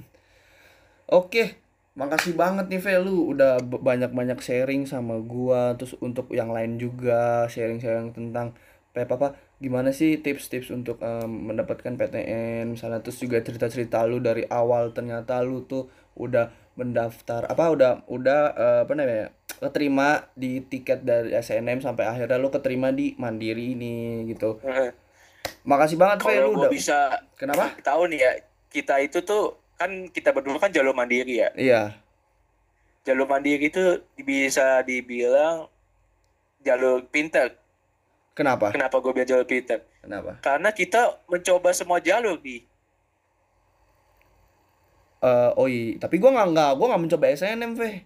Oke, 1.12 1.60
makasih 1.92 2.32
banget 2.32 2.72
nih, 2.72 2.80
Fe. 2.80 2.96
Lu 2.96 3.36
udah 3.36 3.60
banyak-banyak 3.60 4.40
sharing 4.40 4.88
sama 4.88 5.20
gua, 5.20 5.76
terus 5.76 5.92
untuk 6.00 6.32
yang 6.32 6.48
lain 6.48 6.80
juga 6.80 7.44
sharing-sharing 7.52 8.16
tentang 8.16 8.56
Pe 8.92 9.08
apa 9.08 9.32
gimana 9.56 9.88
sih 9.88 10.20
tips-tips 10.20 10.68
untuk 10.68 11.00
em, 11.00 11.48
mendapatkan 11.48 11.96
PTN 11.96 12.76
misalnya 12.76 13.00
terus 13.00 13.24
juga 13.24 13.40
cerita-cerita 13.40 14.04
lu 14.04 14.20
dari 14.20 14.44
awal 14.52 14.92
ternyata 14.92 15.40
lu 15.40 15.64
tuh 15.64 15.88
udah 16.12 16.52
mendaftar 16.76 17.48
apa 17.48 17.72
udah 17.72 17.90
udah 18.12 18.40
eh, 18.52 18.80
apa 18.84 18.92
namanya 18.92 19.32
keterima 19.64 20.28
di 20.36 20.60
tiket 20.60 21.08
dari 21.08 21.32
SNM 21.32 21.80
sampai 21.80 22.04
akhirnya 22.04 22.36
lu 22.36 22.52
keterima 22.52 22.92
di 22.92 23.16
Mandiri 23.16 23.72
ini 23.72 24.28
gitu. 24.28 24.60
Makasih 25.62 25.94
banget 25.94 26.26
Fe 26.26 26.42
lu 26.42 26.52
gue 26.52 26.66
udah 26.66 26.70
bisa 26.70 26.98
Kenapa? 27.38 27.70
tahu 27.80 28.10
nih 28.10 28.18
ya, 28.18 28.32
kita 28.66 28.98
itu 28.98 29.22
tuh 29.22 29.58
kan 29.78 30.10
kita 30.10 30.34
berdua 30.34 30.58
kan 30.58 30.74
jalur 30.74 30.90
mandiri 30.90 31.42
ya. 31.42 31.50
Iya. 31.54 31.82
Jalur 33.02 33.26
mandiri 33.26 33.70
itu 33.70 34.02
bisa 34.18 34.82
dibilang 34.82 35.70
jalur 36.62 37.06
pintar. 37.10 37.54
Kenapa? 38.34 38.74
Kenapa 38.74 38.98
gue 38.98 39.12
bilang 39.14 39.28
jalur 39.28 39.46
pintar? 39.46 39.86
Kenapa? 40.02 40.38
Karena 40.42 40.70
kita 40.74 41.22
mencoba 41.30 41.70
semua 41.70 42.02
jalur 42.02 42.38
di. 42.38 42.66
Eh, 45.22 45.50
oh 45.54 45.70
iya, 45.70 46.02
tapi 46.02 46.18
gua 46.18 46.34
nggak 46.34 46.48
nggak 46.50 46.70
gua 46.74 46.86
nggak 46.90 47.02
mencoba 47.06 47.24
SNM, 47.30 47.78
Ve. 47.78 48.02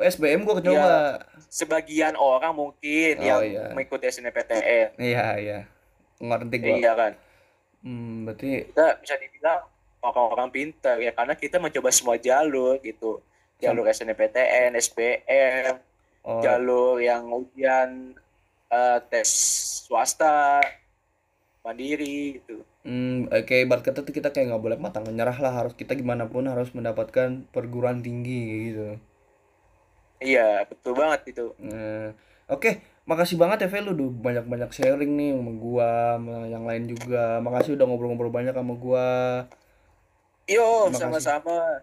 SBM 0.00 0.42
gua 0.42 0.58
kecoba. 0.58 0.82
Ya. 0.82 1.22
Sebagian 1.46 2.18
orang 2.18 2.50
mungkin 2.50 3.22
Oh, 3.22 3.22
yang 3.22 3.40
iya. 3.46 3.64
mengikuti 3.70 4.10
SNMPTN. 4.10 4.98
Iya, 4.98 5.26
iya. 5.38 5.58
Ngerti 6.20 6.56
gua. 6.60 6.76
Iya 6.76 6.92
kan. 6.94 7.12
Hmm, 7.80 8.28
berarti 8.28 8.50
Kita 8.70 8.86
bisa 9.00 9.14
dibilang 9.16 9.60
orang-orang 10.04 10.48
pintar 10.52 10.96
ya 11.00 11.12
karena 11.16 11.34
kita 11.36 11.56
mencoba 11.56 11.88
semua 11.92 12.16
jalur 12.20 12.76
gitu. 12.84 13.20
Jalur 13.60 13.84
SNMPTN, 13.92 14.72
SBM, 14.80 15.76
oh, 16.24 16.40
jalur 16.40 16.96
yang 17.00 17.28
ujian 17.28 18.16
eh, 18.72 18.98
tes 19.10 19.28
swasta 19.84 20.64
mandiri 21.64 22.40
gitu 22.40 22.56
Hmm, 22.84 23.28
eh, 23.34 23.42
kayak 23.48 23.62
ibarat 23.68 23.82
kata 23.84 24.00
tuh 24.06 24.14
kita 24.16 24.28
kayak 24.32 24.46
nggak 24.48 24.64
boleh 24.64 24.78
matang 24.84 25.04
menyerah 25.08 25.36
lah 25.44 25.52
harus 25.52 25.74
kita 25.80 25.92
gimana 26.00 26.24
pun 26.32 26.44
harus 26.48 26.72
mendapatkan 26.76 27.44
perguruan 27.54 28.00
tinggi 28.06 28.40
gitu. 28.72 28.86
iya 30.20 30.64
betul 30.68 30.92
banget 30.96 31.20
itu 31.32 31.46
Nah, 31.60 32.16
oke, 32.48 32.70
makasih 33.10 33.34
banget 33.42 33.66
ya 33.66 33.82
lu 33.82 33.90
udah 33.98 34.08
banyak-banyak 34.22 34.70
sharing 34.70 35.18
nih 35.18 35.34
sama 35.34 35.52
gua, 35.58 35.90
sama 36.14 36.34
yang 36.46 36.62
lain 36.62 36.86
juga. 36.86 37.42
Makasih 37.42 37.74
udah 37.74 37.84
ngobrol-ngobrol 37.90 38.30
banyak 38.30 38.54
sama 38.54 38.74
gua. 38.78 39.08
yo 40.46 40.90
sama-sama 40.94 41.82